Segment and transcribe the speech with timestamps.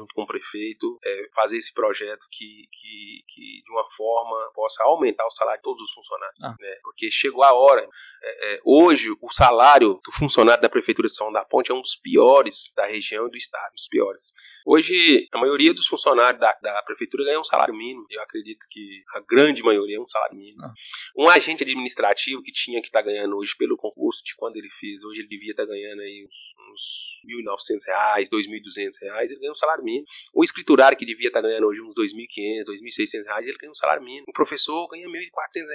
[0.00, 4.82] junto com o prefeito, é, fazer esse projeto que, que, que, de uma forma, possa
[4.84, 6.42] aumentar o salário de todos os funcionários.
[6.42, 6.54] Ah.
[6.58, 6.76] Né?
[6.82, 7.86] Porque chegou a hora.
[8.22, 11.80] É, é, hoje, o salário do funcionário da Prefeitura de São da Ponte é um
[11.80, 14.32] dos piores da região e do estado, dos piores.
[14.66, 18.06] Hoje, a maioria dos funcionários da, da Prefeitura ganha um salário mínimo.
[18.10, 20.64] Eu acredito que a grande maioria é um salário mínimo.
[20.64, 20.72] Ah.
[21.16, 24.70] Um agente administrativo que tinha que estar tá ganhando hoje pelo concurso de quando ele
[24.78, 26.34] fez, hoje ele devia estar tá ganhando aí uns,
[26.72, 29.89] uns 1.900 reais, 2.200 reais, ele ganha um salário mínimo.
[30.34, 33.74] O escriturário que devia estar tá ganhando hoje uns 2.500, 2.600 reais, ele ganha um
[33.74, 34.26] salário mínimo.
[34.28, 35.10] O professor ganha 1.400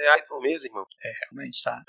[0.02, 0.86] reais por mês, irmão.
[1.04, 1.82] É, realmente tá.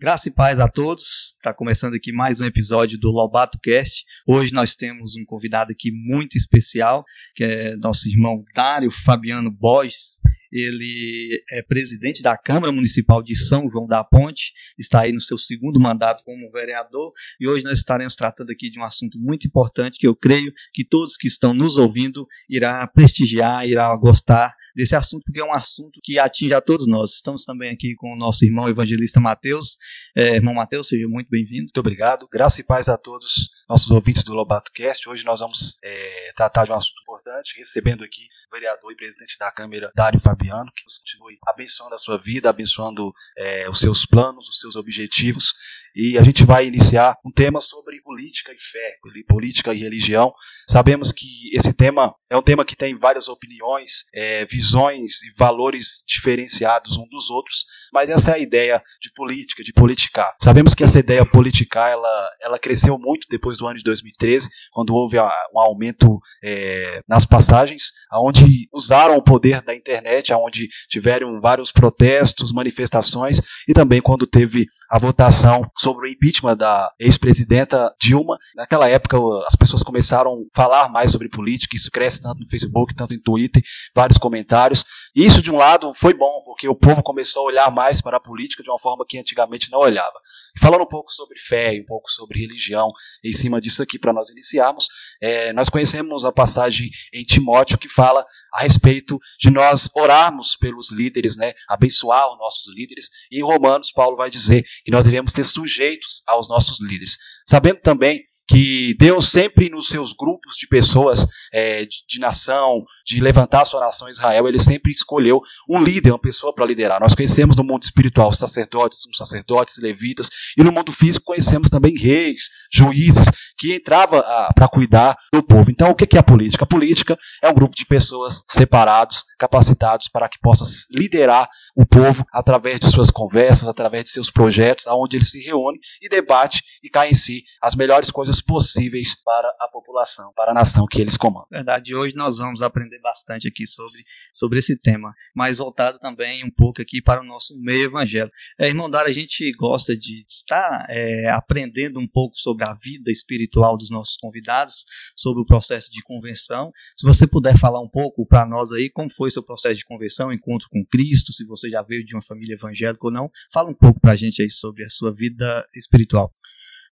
[0.00, 1.34] Graça e paz a todos.
[1.34, 4.02] Está começando aqui mais um episódio do Lobato Cast.
[4.26, 7.04] Hoje nós temos um convidado aqui muito especial,
[7.34, 10.18] que é nosso irmão Dário Fabiano Bois.
[10.52, 15.38] Ele é presidente da Câmara Municipal de São João da Ponte, está aí no seu
[15.38, 19.98] segundo mandato como vereador e hoje nós estaremos tratando aqui de um assunto muito importante
[19.98, 25.24] que eu creio que todos que estão nos ouvindo irá prestigiar, irá gostar desse assunto,
[25.24, 27.12] porque é um assunto que atinge a todos nós.
[27.12, 29.76] Estamos também aqui com o nosso irmão evangelista Mateus.
[30.16, 31.64] É, irmão Mateus, seja muito bem-vindo.
[31.64, 32.28] Muito obrigado.
[32.30, 35.08] Graça e paz a todos nossos ouvintes do Lobato Cast.
[35.08, 39.50] Hoje nós vamos é, tratar de um assunto importante, recebendo aqui vereador e presidente da
[39.50, 44.48] Câmara, Dário Fabiano, que nos continue abençoando a sua vida, abençoando é, os seus planos,
[44.48, 45.54] os seus objetivos.
[45.94, 50.32] E a gente vai iniciar um tema sobre política e fé, política e religião.
[50.68, 56.04] Sabemos que esse tema é um tema que tem várias opiniões, é, visões e valores
[56.06, 60.34] diferenciados um dos outros, mas essa é a ideia de política, de politicar.
[60.40, 64.94] Sabemos que essa ideia politicar ela, ela cresceu muito depois do ano de 2013, quando
[64.94, 68.39] houve um aumento é, nas passagens, aonde
[68.72, 74.98] usaram o poder da internet, aonde tiveram vários protestos, manifestações e também quando teve a
[74.98, 78.38] votação sobre o impeachment da ex-presidenta Dilma.
[78.54, 82.94] Naquela época, as pessoas começaram a falar mais sobre política, isso cresce tanto no Facebook,
[82.94, 83.62] tanto em Twitter,
[83.94, 84.84] vários comentários.
[85.14, 88.20] Isso, de um lado, foi bom, porque o povo começou a olhar mais para a
[88.20, 90.18] política de uma forma que antigamente não olhava.
[90.58, 92.92] Falando um pouco sobre fé e um pouco sobre religião,
[93.24, 94.86] em cima disso aqui, para nós iniciarmos,
[95.22, 100.90] é, nós conhecemos a passagem em Timóteo que fala a respeito de nós orarmos pelos
[100.90, 103.08] líderes, né, abençoar os nossos líderes.
[103.30, 107.16] E em Romanos, Paulo vai dizer que nós devemos ter sujeitos aos nossos líderes.
[107.50, 113.20] Sabendo também que Deus sempre nos seus grupos de pessoas é, de, de, nação, de
[113.20, 117.00] levantar a sua nação Israel, ele sempre escolheu um líder, uma pessoa para liderar.
[117.00, 122.50] Nós conhecemos no mundo espiritual sacerdotes, sacerdotes, levitas, e no mundo físico conhecemos também reis,
[122.72, 124.22] juízes, que entrava
[124.54, 125.70] para cuidar do povo.
[125.70, 126.64] Então, o que é a política?
[126.64, 132.24] A política é um grupo de pessoas separados, capacitados para que possa liderar o povo
[132.32, 136.88] através de suas conversas, através de seus projetos, aonde ele se reúne e debate e
[136.88, 141.16] cai em si as melhores coisas possíveis para a população, para a nação que eles
[141.16, 141.48] comandam.
[141.50, 146.50] Verdade, hoje nós vamos aprender bastante aqui sobre, sobre esse tema, mas voltado também um
[146.50, 148.34] pouco aqui para o nosso meio evangélico.
[148.58, 153.10] É, irmão Dara, a gente gosta de estar é, aprendendo um pouco sobre a vida
[153.10, 154.84] espiritual dos nossos convidados
[155.16, 156.72] sobre o processo de convenção.
[156.96, 160.32] Se você puder falar um pouco para nós aí como foi seu processo de conversão,
[160.32, 163.74] encontro com Cristo, se você já veio de uma família evangélica ou não, fala um
[163.74, 166.32] pouco para a gente aí sobre a sua vida espiritual.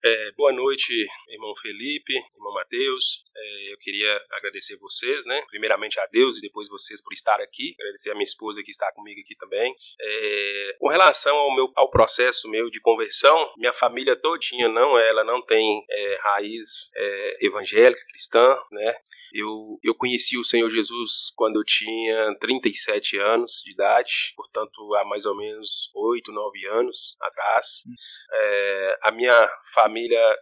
[0.01, 0.93] É, boa noite,
[1.27, 3.21] irmão Felipe, irmão Mateus.
[3.35, 5.43] É, eu queria agradecer vocês, né?
[5.49, 7.75] Primeiramente a Deus e depois vocês por estar aqui.
[7.77, 9.75] Agradecer a minha esposa que está comigo aqui também.
[9.99, 15.25] É, com relação ao meu ao processo meu de conversão, minha família todinha não, ela
[15.25, 18.95] não tem é, raiz é, evangélica, cristã, né?
[19.33, 25.03] Eu, eu conheci o Senhor Jesus quando eu tinha 37 anos de idade, portanto há
[25.03, 27.83] mais ou menos 8, 9 anos atrás.
[28.31, 29.88] É, a minha família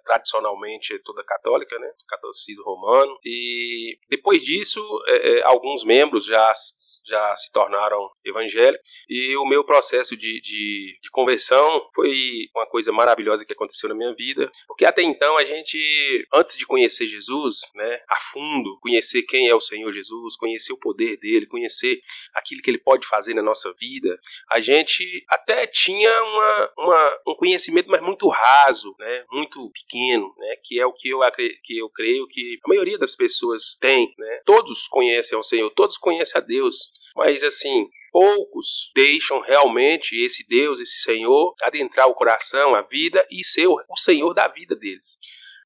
[0.04, 1.90] tradicionalmente é toda católica, né?
[2.08, 3.18] Catolicismo romano.
[3.24, 6.52] E depois disso, é, é, alguns membros já,
[7.06, 8.88] já se tornaram evangélicos.
[9.10, 13.96] E o meu processo de, de, de conversão foi uma coisa maravilhosa que aconteceu na
[13.96, 14.52] minha vida.
[14.68, 15.78] Porque até então a gente,
[16.34, 20.80] antes de conhecer Jesus, né, a fundo, conhecer quem é o Senhor Jesus, conhecer o
[20.80, 22.00] poder dele, conhecer
[22.34, 24.18] aquilo que ele pode fazer na nossa vida,
[24.50, 29.26] a gente até tinha uma, uma um conhecimento, mas muito raso, né?
[29.38, 31.20] Muito pequeno, né, que é o que eu,
[31.64, 34.14] que eu creio que a maioria das pessoas tem.
[34.18, 34.42] Né?
[34.46, 40.82] Todos conhecem ao Senhor, todos conhecem a Deus, mas assim, poucos deixam realmente esse Deus,
[40.82, 45.20] esse Senhor, adentrar o coração, a vida e ser o Senhor da vida deles.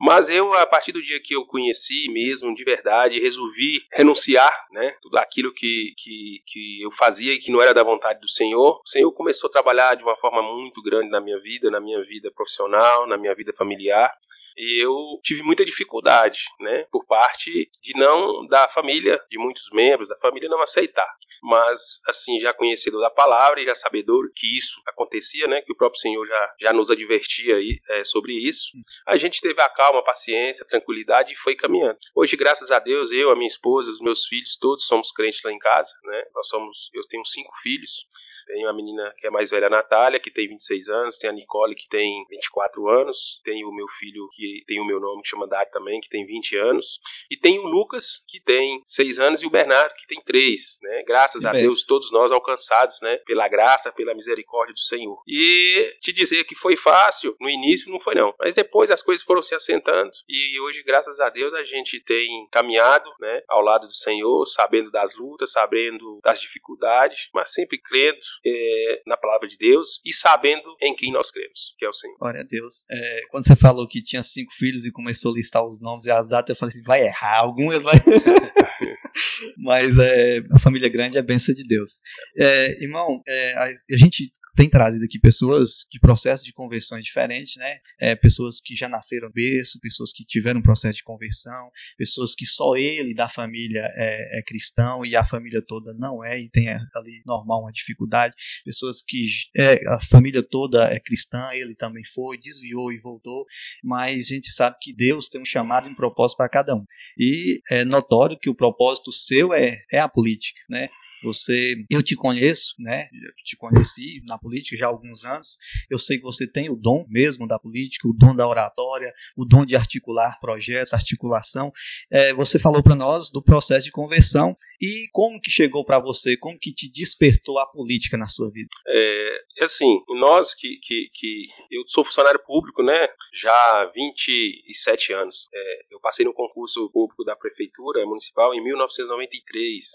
[0.03, 4.95] Mas eu, a partir do dia que eu conheci mesmo, de verdade, resolvi renunciar, né?
[4.99, 8.81] Tudo aquilo que, que, que eu fazia e que não era da vontade do Senhor.
[8.83, 12.03] O Senhor começou a trabalhar de uma forma muito grande na minha vida, na minha
[12.03, 14.11] vida profissional, na minha vida familiar.
[14.57, 20.07] E eu tive muita dificuldade, né, por parte de não da família, de muitos membros
[20.07, 21.07] da família não aceitar
[21.41, 25.75] mas assim, já conhecedor da palavra e já sabedor que isso acontecia, né, que o
[25.75, 28.71] próprio Senhor já, já nos advertia aí, é, sobre isso,
[29.07, 31.97] a gente teve a calma, a paciência, a tranquilidade e foi caminhando.
[32.13, 35.51] Hoje, graças a Deus, eu, a minha esposa, os meus filhos, todos somos crentes lá
[35.51, 38.05] em casa, né, nós somos, eu tenho cinco filhos,
[38.45, 41.33] tem a menina que é mais velha, a Natália, que tem 26 anos, tem a
[41.33, 45.29] Nicole, que tem 24 anos, tem o meu filho, que tem o meu nome, que
[45.29, 46.99] chama Dari também, que tem 20 anos,
[47.29, 51.03] e tem o Lucas, que tem 6 anos, e o Bernardo, que tem 3, né?
[51.03, 53.17] Graças que a Deus, todos nós alcançados, né?
[53.25, 55.21] Pela graça, pela misericórdia do Senhor.
[55.27, 59.23] E te dizer que foi fácil, no início não foi não, mas depois as coisas
[59.23, 63.41] foram se assentando, e hoje, graças a Deus, a gente tem caminhado, né?
[63.47, 69.17] Ao lado do Senhor, sabendo das lutas, sabendo das dificuldades, mas sempre crendo é, na
[69.17, 72.17] palavra de Deus e sabendo em quem nós cremos, que é o Senhor.
[72.17, 72.85] Glória a Deus.
[72.89, 76.11] É, quando você falou que tinha cinco filhos e começou a listar os nomes e
[76.11, 77.95] as datas, eu falei assim, vai errar, algum vai...
[79.57, 81.99] Mas é, a família grande é a benção de Deus.
[82.37, 87.55] É, irmão, é, a, a gente tem trazido aqui pessoas de processos de conversões diferentes,
[87.55, 87.79] né?
[87.99, 92.45] É, pessoas que já nasceram berço, pessoas que tiveram um processo de conversão, pessoas que
[92.45, 96.69] só ele da família é, é cristão e a família toda não é e tem
[96.69, 98.33] ali normal uma dificuldade,
[98.65, 99.25] pessoas que
[99.55, 103.45] é, a família toda é cristã, ele também foi, desviou e voltou,
[103.83, 106.85] mas a gente sabe que Deus tem um chamado e um propósito para cada um.
[107.17, 110.89] E é notório que o propósito seu é, é a política, né?
[111.23, 113.07] Você, eu te conheço, né?
[113.13, 115.57] Eu te conheci na política já há alguns anos.
[115.89, 119.45] Eu sei que você tem o dom mesmo da política, o dom da oratória, o
[119.45, 121.71] dom de articular projetos, articulação.
[122.11, 126.35] É, você falou para nós do processo de conversão e como que chegou para você,
[126.35, 128.69] como que te despertou a política na sua vida?
[128.87, 133.07] É, assim, nós que, que, que eu sou funcionário público, né?
[133.33, 135.47] Já há 27 anos.
[135.53, 139.85] É, eu passei no concurso público da prefeitura municipal em 1993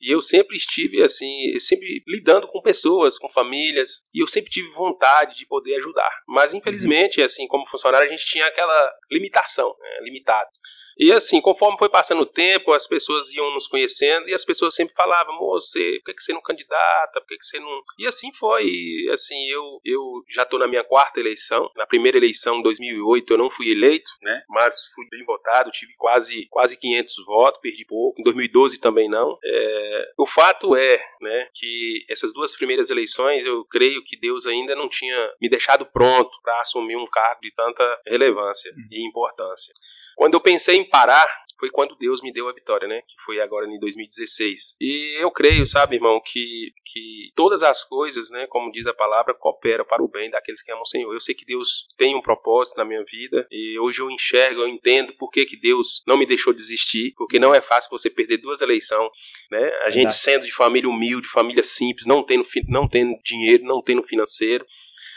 [0.00, 4.50] e eu sempre estive tive assim, sempre lidando com pessoas, com famílias, e eu sempre
[4.50, 6.10] tive vontade de poder ajudar.
[6.28, 10.50] Mas infelizmente, assim, como funcionário, a gente tinha aquela limitação, né, limitado.
[10.98, 14.74] E assim, conforme foi passando o tempo, as pessoas iam nos conhecendo e as pessoas
[14.74, 17.20] sempre falavam, moço, por que, que você não candidata?
[17.20, 17.82] Por que, que você não.
[17.98, 18.64] E assim foi.
[18.64, 21.70] E, assim, eu, eu já estou na minha quarta eleição.
[21.76, 24.42] Na primeira eleição, em 2008, eu não fui eleito, né?
[24.48, 28.20] Mas fui bem votado, tive quase, quase 500 votos, perdi pouco.
[28.20, 29.38] Em 2012 também não.
[29.44, 30.12] É...
[30.18, 34.88] O fato é, né, que essas duas primeiras eleições, eu creio que Deus ainda não
[34.88, 38.88] tinha me deixado pronto para assumir um cargo de tanta relevância uhum.
[38.90, 39.72] e importância.
[40.16, 41.26] Quando eu pensei em parar,
[41.64, 43.00] foi quando Deus me deu a vitória, né?
[43.02, 44.76] Que foi agora em 2016.
[44.80, 49.34] E eu creio, sabe, irmão, que, que todas as coisas, né, como diz a palavra,
[49.34, 51.12] cooperam para o bem daqueles que amam o Senhor.
[51.12, 54.68] Eu sei que Deus tem um propósito na minha vida e hoje eu enxergo, eu
[54.68, 58.38] entendo por que, que Deus não me deixou desistir, porque não é fácil você perder
[58.38, 59.08] duas eleições,
[59.50, 59.70] né?
[59.84, 60.16] A gente Exato.
[60.16, 64.66] sendo de família humilde, família simples, não tendo, não tendo dinheiro, não tendo financeiro,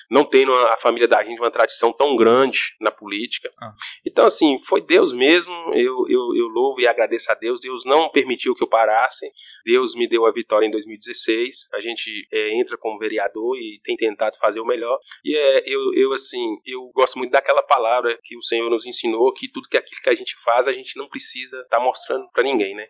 [0.09, 3.49] não tendo a família da gente uma tradição tão grande na política.
[3.61, 3.73] Ah.
[4.05, 8.09] Então, assim, foi Deus mesmo, eu, eu, eu louvo e agradeço a Deus, Deus não
[8.09, 9.29] permitiu que eu parasse,
[9.65, 13.95] Deus me deu a vitória em 2016, a gente é, entra como vereador e tem
[13.95, 18.37] tentado fazer o melhor, e é, eu, eu, assim, eu gosto muito daquela palavra que
[18.37, 21.07] o Senhor nos ensinou, que tudo que aquilo que a gente faz, a gente não
[21.07, 22.87] precisa estar tá mostrando para ninguém, né?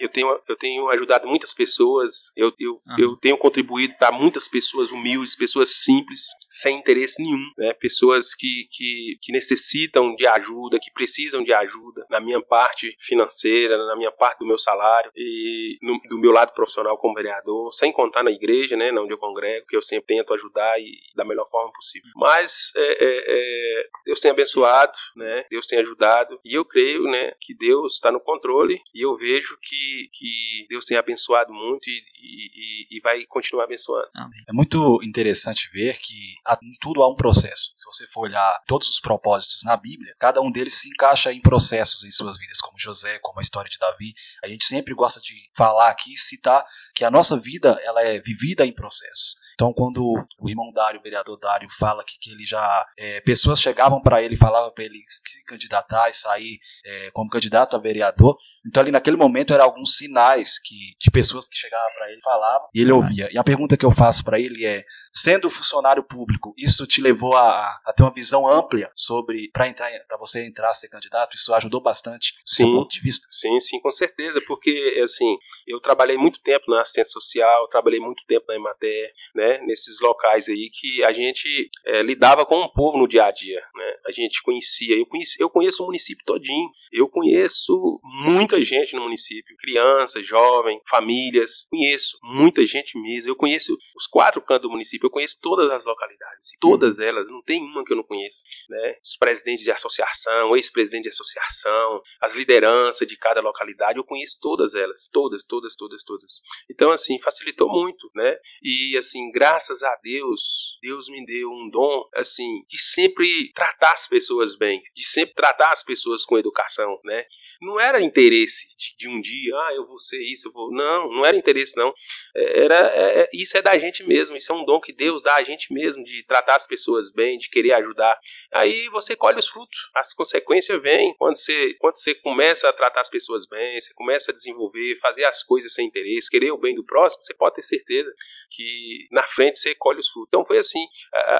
[0.00, 2.96] Eu tenho, eu tenho ajudado muitas pessoas, eu, eu, ah.
[2.98, 7.72] eu tenho contribuído para muitas pessoas humildes, pessoas simples, sem interesse nenhum, né?
[7.74, 13.76] pessoas que, que, que necessitam de ajuda, que precisam de ajuda na minha parte financeira,
[13.86, 17.92] na minha parte do meu salário e no, do meu lado profissional como vereador, sem
[17.92, 21.48] contar na igreja, né, onde eu congrego, que eu sempre tento ajudar e da melhor
[21.50, 22.10] forma possível.
[22.16, 25.44] Mas é, é, é, Deus tem abençoado, né?
[25.50, 29.58] Deus tem ajudado e eu creio, né, que Deus está no controle e eu vejo
[29.60, 34.08] que que, Deus tem abençoado muito e, e, e vai continuar abençoando.
[34.48, 37.72] É muito interessante ver que em tudo há um processo.
[37.74, 41.40] Se você for olhar todos os propósitos na Bíblia, cada um deles se encaixa em
[41.40, 44.14] processos em suas vidas, como José, como a história de Davi.
[44.42, 48.66] A gente sempre gosta de falar aqui, citar que a nossa vida ela é vivida
[48.66, 49.39] em processos.
[49.60, 52.86] Então, quando o irmão Dário, o vereador Dário, fala que, que ele já.
[52.96, 57.28] É, pessoas chegavam para ele e falavam para ele se candidatar e sair é, como
[57.28, 58.38] candidato a vereador.
[58.66, 62.68] Então, ali naquele momento, eram alguns sinais que, de pessoas que chegavam para ele falavam
[62.74, 63.28] e ele ouvia.
[63.30, 67.36] E a pergunta que eu faço para ele é: sendo funcionário público, isso te levou
[67.36, 71.34] a, a ter uma visão ampla sobre para entrar, para você entrar ser candidato?
[71.34, 73.26] Isso ajudou bastante do sim, seu ponto de vista?
[73.30, 75.36] Sim, sim, com certeza, porque assim,
[75.66, 80.48] eu trabalhei muito tempo na assistência social, trabalhei muito tempo na Emater, né, nesses locais
[80.48, 83.94] aí que a gente é, lidava com o povo no dia a dia, né?
[84.06, 89.02] A gente conhecia, eu conheço, eu conheço o município todinho, eu conheço muita gente no
[89.02, 93.30] município, crianças, jovens, famílias, conheço muita gente mesmo.
[93.30, 97.42] Eu conheço os quatro cantos do município, eu conheço todas as localidades, todas elas, não
[97.42, 98.94] tem uma que eu não conheço, né?
[99.02, 104.74] Os presidentes de associação, ex-presidente de associação, as lideranças de cada localidade, eu conheço todas
[104.74, 106.40] elas, todas, todas, todas, todas.
[106.70, 108.36] Então, assim, facilitou muito, né?
[108.62, 114.06] E, assim, graças a Deus, Deus me deu um dom, assim, de sempre tratar as
[114.06, 117.24] pessoas bem, de sempre tratar as pessoas com educação, né?
[117.60, 120.72] Não era interesse de, de um dia, ah, eu vou ser isso, eu vou.
[120.72, 121.92] Não, não era interesse, não.
[122.34, 125.22] É, era, é, é, isso é da gente mesmo, isso é um dom que Deus
[125.22, 128.18] dá a gente mesmo, de tratar as pessoas bem, de querer ajudar.
[128.52, 133.00] Aí você colhe os frutos, as consequências vêm quando você, quando você começa a tratar
[133.00, 136.74] as pessoas bem, você começa a desenvolver, fazer as coisas sem interesse, querer o bem
[136.74, 138.12] do próximo, você pode ter certeza
[138.50, 140.28] que na frente você colhe os frutos.
[140.28, 140.84] Então foi assim,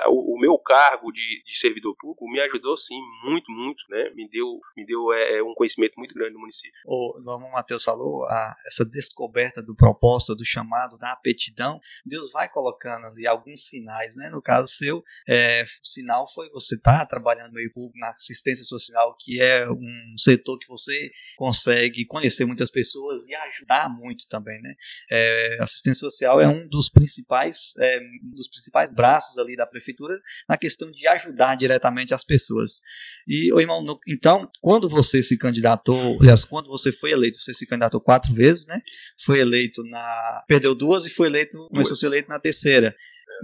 [0.09, 4.11] o, meu cargo de, de servidor público me ajudou sim, muito, muito, né?
[4.15, 6.73] Me deu, me deu é, um conhecimento muito grande do município.
[6.87, 12.49] O irmão Matheus falou, a, essa descoberta do propósito, do chamado, da aptidão, Deus vai
[12.49, 14.31] colocando ali alguns sinais, né?
[14.31, 18.11] No caso seu, é, o sinal foi você estar tá trabalhando no meio público, na
[18.11, 24.27] assistência social, que é um setor que você consegue conhecer muitas pessoas e ajudar muito
[24.29, 24.75] também, né?
[25.11, 30.21] É, assistência social é um dos principais, é, um dos principais braços ali da prefeitura
[30.49, 32.81] na questão de ajudar diretamente as pessoas.
[33.27, 37.55] E, ô irmão, no, então, quando você se candidatou, aliás, quando você foi eleito, você
[37.55, 38.81] se candidatou quatro vezes, né?
[39.25, 40.45] Foi eleito na.
[40.49, 42.95] Perdeu duas e foi eleito, começou a ser eleito na terceira.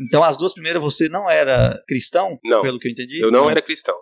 [0.00, 3.20] Então, as duas primeiras você não era cristão, não, pelo que eu entendi?
[3.20, 3.50] Eu não, não.
[3.50, 3.96] era cristão.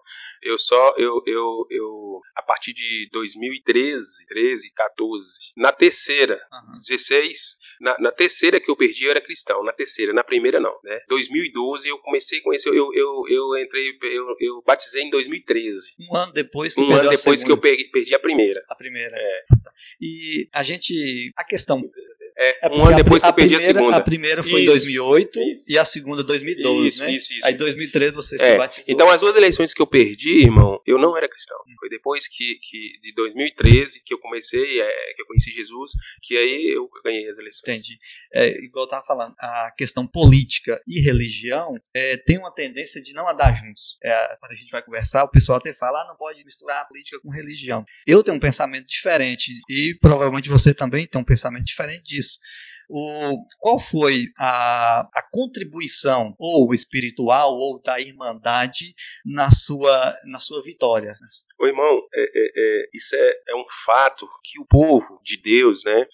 [0.45, 6.81] Eu só, eu, eu, eu, a partir de 2013, 13, 14, na terceira, uhum.
[6.81, 10.79] 16, na, na, terceira que eu perdi eu era cristão, na terceira, na primeira não,
[10.85, 11.01] né?
[11.09, 15.95] 2012 eu comecei a conhecer, eu, eu, eu entrei, eu, eu batizei em 2013.
[15.99, 18.63] Um ano depois que Um ano depois que eu perdi, perdi a primeira.
[18.69, 19.17] A primeira.
[19.17, 19.45] É.
[19.99, 21.81] E a gente, a questão
[22.37, 23.97] é, é um ano depois que eu perdi primeira, a segunda.
[23.97, 25.73] A primeira foi em 2008 isso.
[25.73, 27.13] e a segunda 2012, isso, né?
[27.13, 27.47] Isso, isso.
[27.47, 28.39] Aí em 2013 você é.
[28.39, 28.95] se batizou.
[28.95, 31.57] Então as duas eleições que eu perdi, irmão, eu não era cristão.
[31.69, 31.75] Hum.
[31.79, 36.37] Foi depois que, que de 2013 que eu comecei, é, que eu conheci Jesus, que
[36.37, 37.69] aí eu ganhei as eleições.
[37.69, 37.99] Entendi.
[38.35, 43.13] É, igual eu tava falando, a questão política e religião é, tem uma tendência de
[43.13, 43.97] não andar juntos.
[44.03, 46.85] É, quando a gente vai conversar, o pessoal até fala, ah, não pode misturar a
[46.85, 47.85] política com religião.
[48.07, 52.41] Eu tenho um pensamento diferente e provavelmente você também tem um pensamento diferente disso.
[52.89, 60.63] O, qual foi a, a contribuição, ou espiritual, ou da irmandade, na sua, na sua
[60.63, 61.15] vitória?
[61.59, 65.85] O irmão, é, é, é, isso é, é um fato que o povo de Deus,
[65.85, 66.07] né?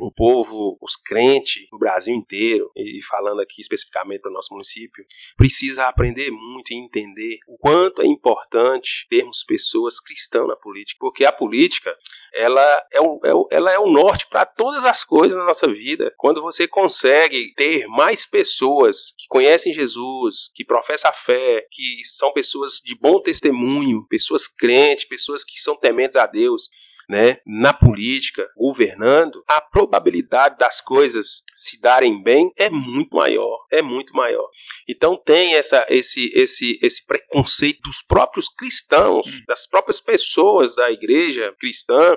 [0.00, 5.04] O povo, os crentes do Brasil inteiro, e falando aqui especificamente para o nosso município,
[5.36, 11.24] precisa aprender muito e entender o quanto é importante termos pessoas cristãs na política, porque
[11.24, 11.96] a política
[12.34, 12.62] ela
[12.92, 16.12] é o, é o ela é o norte para todas as coisas na nossa vida.
[16.16, 22.32] Quando você consegue ter mais pessoas que conhecem Jesus, que professam a fé, que são
[22.32, 26.70] pessoas de bom testemunho, pessoas crentes, pessoas que são tementes a Deus,
[27.08, 33.82] né, na política, governando, a probabilidade das coisas se darem bem é muito maior, é
[33.82, 34.48] muito maior.
[34.88, 39.40] Então tem essa, esse, esse, esse preconceito dos próprios cristãos, hum.
[39.46, 42.16] das próprias pessoas da igreja cristã,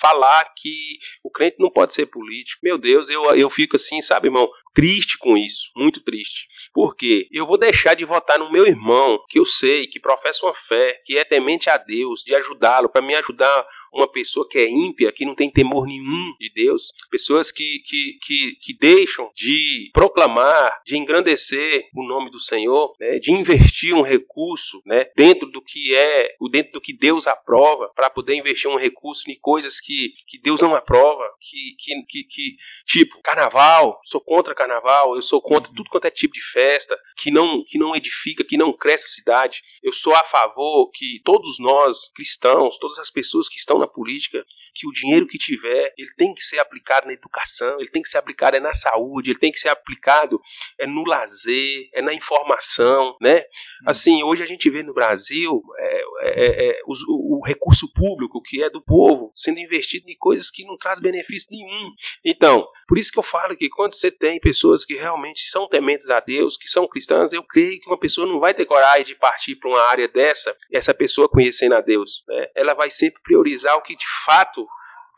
[0.00, 2.60] falar que o crente não pode ser político.
[2.62, 6.46] Meu Deus, eu, eu fico assim, sabe, irmão, triste com isso, muito triste.
[6.72, 10.54] Porque eu vou deixar de votar no meu irmão, que eu sei que professa uma
[10.54, 14.68] fé, que é temente a Deus, de ajudá-lo, para me ajudar uma pessoa que é
[14.68, 19.90] ímpia, que não tem temor nenhum de Deus, pessoas que, que, que, que deixam de
[19.92, 25.62] proclamar, de engrandecer o nome do Senhor, né, de investir um recurso né, dentro do
[25.62, 30.12] que é, dentro do que Deus aprova, para poder investir um recurso em coisas que,
[30.26, 32.56] que Deus não aprova, que, que, que, que
[32.86, 37.30] tipo carnaval, sou contra carnaval, eu sou contra tudo quanto é tipo de festa que
[37.30, 39.62] não que não edifica, que não cresce a cidade.
[39.82, 44.44] Eu sou a favor que todos nós cristãos, todas as pessoas que estão na política,
[44.74, 48.08] que o dinheiro que tiver, ele tem que ser aplicado na educação, ele tem que
[48.08, 50.40] ser aplicado é na saúde, ele tem que ser aplicado
[50.78, 53.40] é no lazer, é na informação, né?
[53.40, 53.84] Hum.
[53.86, 58.62] Assim, hoje a gente vê no Brasil é, é, é, o, o, recurso público que
[58.62, 61.90] é do povo sendo investido em coisas que não traz benefício nenhum.
[62.24, 66.10] Então, Por isso que eu falo que quando você tem pessoas que realmente são tementes
[66.10, 69.14] a Deus, que são cristãs, eu creio que uma pessoa não vai ter coragem de
[69.14, 72.22] partir para uma área dessa, essa pessoa conhecendo a Deus.
[72.28, 72.48] Né?
[72.54, 74.61] Ela vai sempre priorizar o que de fato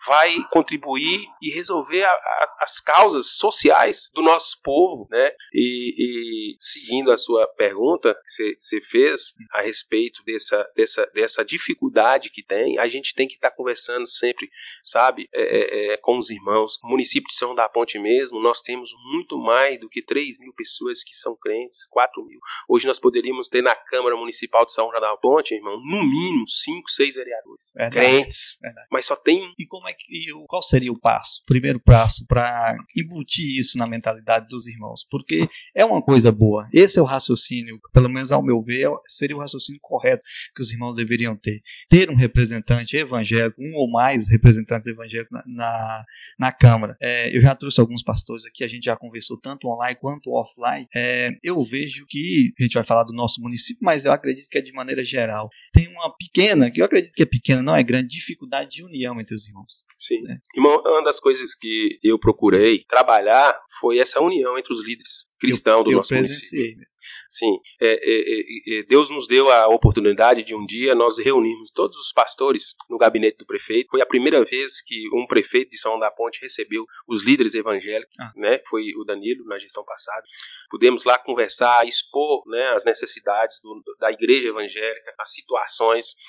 [0.06, 5.32] vai contribuir e resolver a, a, as causas sociais do nosso povo, né?
[5.52, 12.30] E, e seguindo a sua pergunta que você fez a respeito dessa, dessa, dessa dificuldade
[12.30, 14.50] que tem, a gente tem que estar tá conversando sempre,
[14.82, 16.78] sabe, é, é, é, com os irmãos.
[16.82, 20.52] O município de São da Ponte mesmo, nós temos muito mais do que 3 mil
[20.52, 22.40] pessoas que são crentes, 4 mil.
[22.68, 26.48] Hoje nós poderíamos ter na Câmara Municipal de São João da Ponte, irmão, no mínimo
[26.48, 28.58] 5, 6 vereadores verdade, crentes.
[28.60, 28.88] Verdade.
[28.90, 29.54] Mas só tem.
[29.58, 31.40] E como é que, qual seria o passo?
[31.42, 35.06] O primeiro passo para embutir isso na mentalidade dos irmãos?
[35.10, 36.68] Porque é uma coisa boa.
[36.72, 40.22] Esse é o raciocínio, pelo menos ao meu ver, seria o raciocínio correto
[40.54, 41.60] que os irmãos deveriam ter.
[41.88, 46.04] Ter um representante evangélico, um ou mais representantes evangélicos na, na,
[46.38, 46.96] na Câmara.
[47.00, 50.86] É, eu já trouxe alguns pastores aqui, a gente já conversou tanto online quanto offline.
[50.94, 54.58] É, eu vejo que, a gente vai falar do nosso município, mas eu acredito que
[54.58, 55.48] é de maneira geral.
[55.74, 59.20] Tem uma pequena, que eu acredito que é pequena, não é grande, dificuldade de união
[59.20, 59.84] entre os irmãos.
[59.98, 60.22] Sim.
[60.22, 60.38] Né?
[60.54, 65.78] Irmão, uma das coisas que eu procurei trabalhar foi essa união entre os líderes cristãos
[65.78, 66.78] eu, do eu nosso município.
[66.78, 66.94] Mesmo.
[67.28, 71.96] Sim, é, é, é, Deus nos deu a oportunidade de um dia nós reunirmos todos
[71.98, 73.90] os pastores no gabinete do prefeito.
[73.90, 78.14] Foi a primeira vez que um prefeito de São da Ponte recebeu os líderes evangélicos,
[78.20, 78.32] ah.
[78.36, 78.60] né?
[78.68, 80.22] Foi o Danilo na gestão passada.
[80.70, 85.32] Pudemos lá conversar, expor né, as necessidades do, da igreja evangélica, as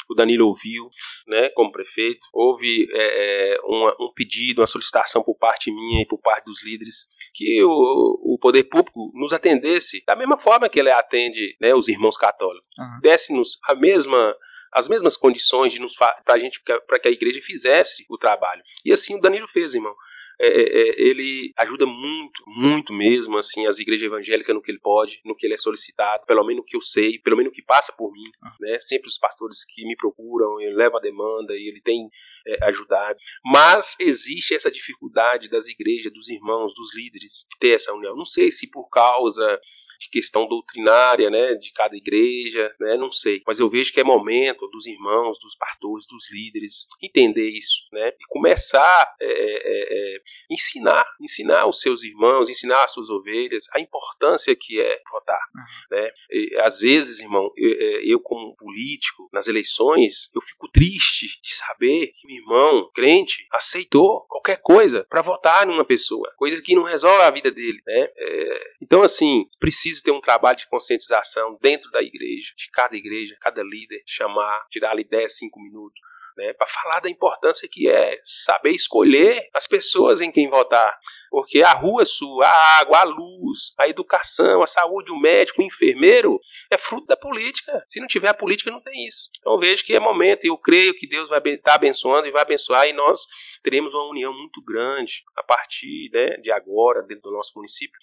[0.10, 0.90] O Danilo ouviu,
[1.28, 2.20] né, como prefeito.
[2.34, 6.64] Houve é, é uma, um pedido, uma solicitação por parte minha e por parte dos
[6.64, 11.74] líderes que o, o poder público nos atendesse da mesma forma que ele atende né,
[11.74, 12.68] os irmãos católicos.
[12.78, 13.00] Uhum.
[13.02, 14.36] Desse-nos a mesma
[14.76, 18.62] as mesmas condições de nos para gente para que a igreja fizesse o trabalho.
[18.84, 19.96] E assim o Danilo fez, irmão.
[20.40, 24.80] É, é, é, ele ajuda muito, muito mesmo, assim, as igrejas evangélicas no que ele
[24.80, 27.56] pode, no que ele é solicitado, pelo menos no que eu sei, pelo menos no
[27.56, 28.56] que passa por mim, ah.
[28.60, 28.80] né?
[28.80, 32.10] Sempre os pastores que me procuram, ele leva a demanda e ele tem
[32.48, 33.18] é, ajudado.
[33.44, 38.16] Mas existe essa dificuldade das igrejas, dos irmãos, dos líderes ter essa união.
[38.16, 39.60] Não sei se por causa
[40.00, 43.42] de questão doutrinária, né, de cada igreja, né, não sei.
[43.46, 48.10] Mas eu vejo que é momento dos irmãos, dos pastores, dos líderes entender isso, né,
[48.10, 53.80] e começar é, é, é, ensinar, ensinar os seus irmãos, ensinar as suas ovelhas a
[53.80, 55.98] importância que é votar, uhum.
[55.98, 56.10] né.
[56.32, 61.56] E, às vezes, irmão, eu, é, eu como político nas eleições, eu fico triste de
[61.56, 66.84] saber que o irmão crente aceitou qualquer coisa para votar numa pessoa, coisa que não
[66.84, 68.08] resolve a vida dele, né.
[68.16, 73.36] É, então, assim, preciso ter um trabalho de conscientização dentro da igreja, de cada igreja,
[73.42, 76.00] cada líder, chamar, tirar ali 10, 5 minutos,
[76.38, 80.98] né, para falar da importância que é saber escolher as pessoas em quem votar.
[81.30, 85.66] Porque a rua sua, a água, a luz, a educação, a saúde, o médico, o
[85.66, 86.40] enfermeiro,
[86.72, 87.84] é fruto da política.
[87.88, 89.30] Se não tiver a política, não tem isso.
[89.40, 92.32] Então vejo que é momento, e eu creio que Deus vai estar tá abençoando e
[92.32, 93.28] vai abençoar, e nós
[93.64, 98.00] teremos uma união muito grande a partir né, de agora, dentro do nosso município,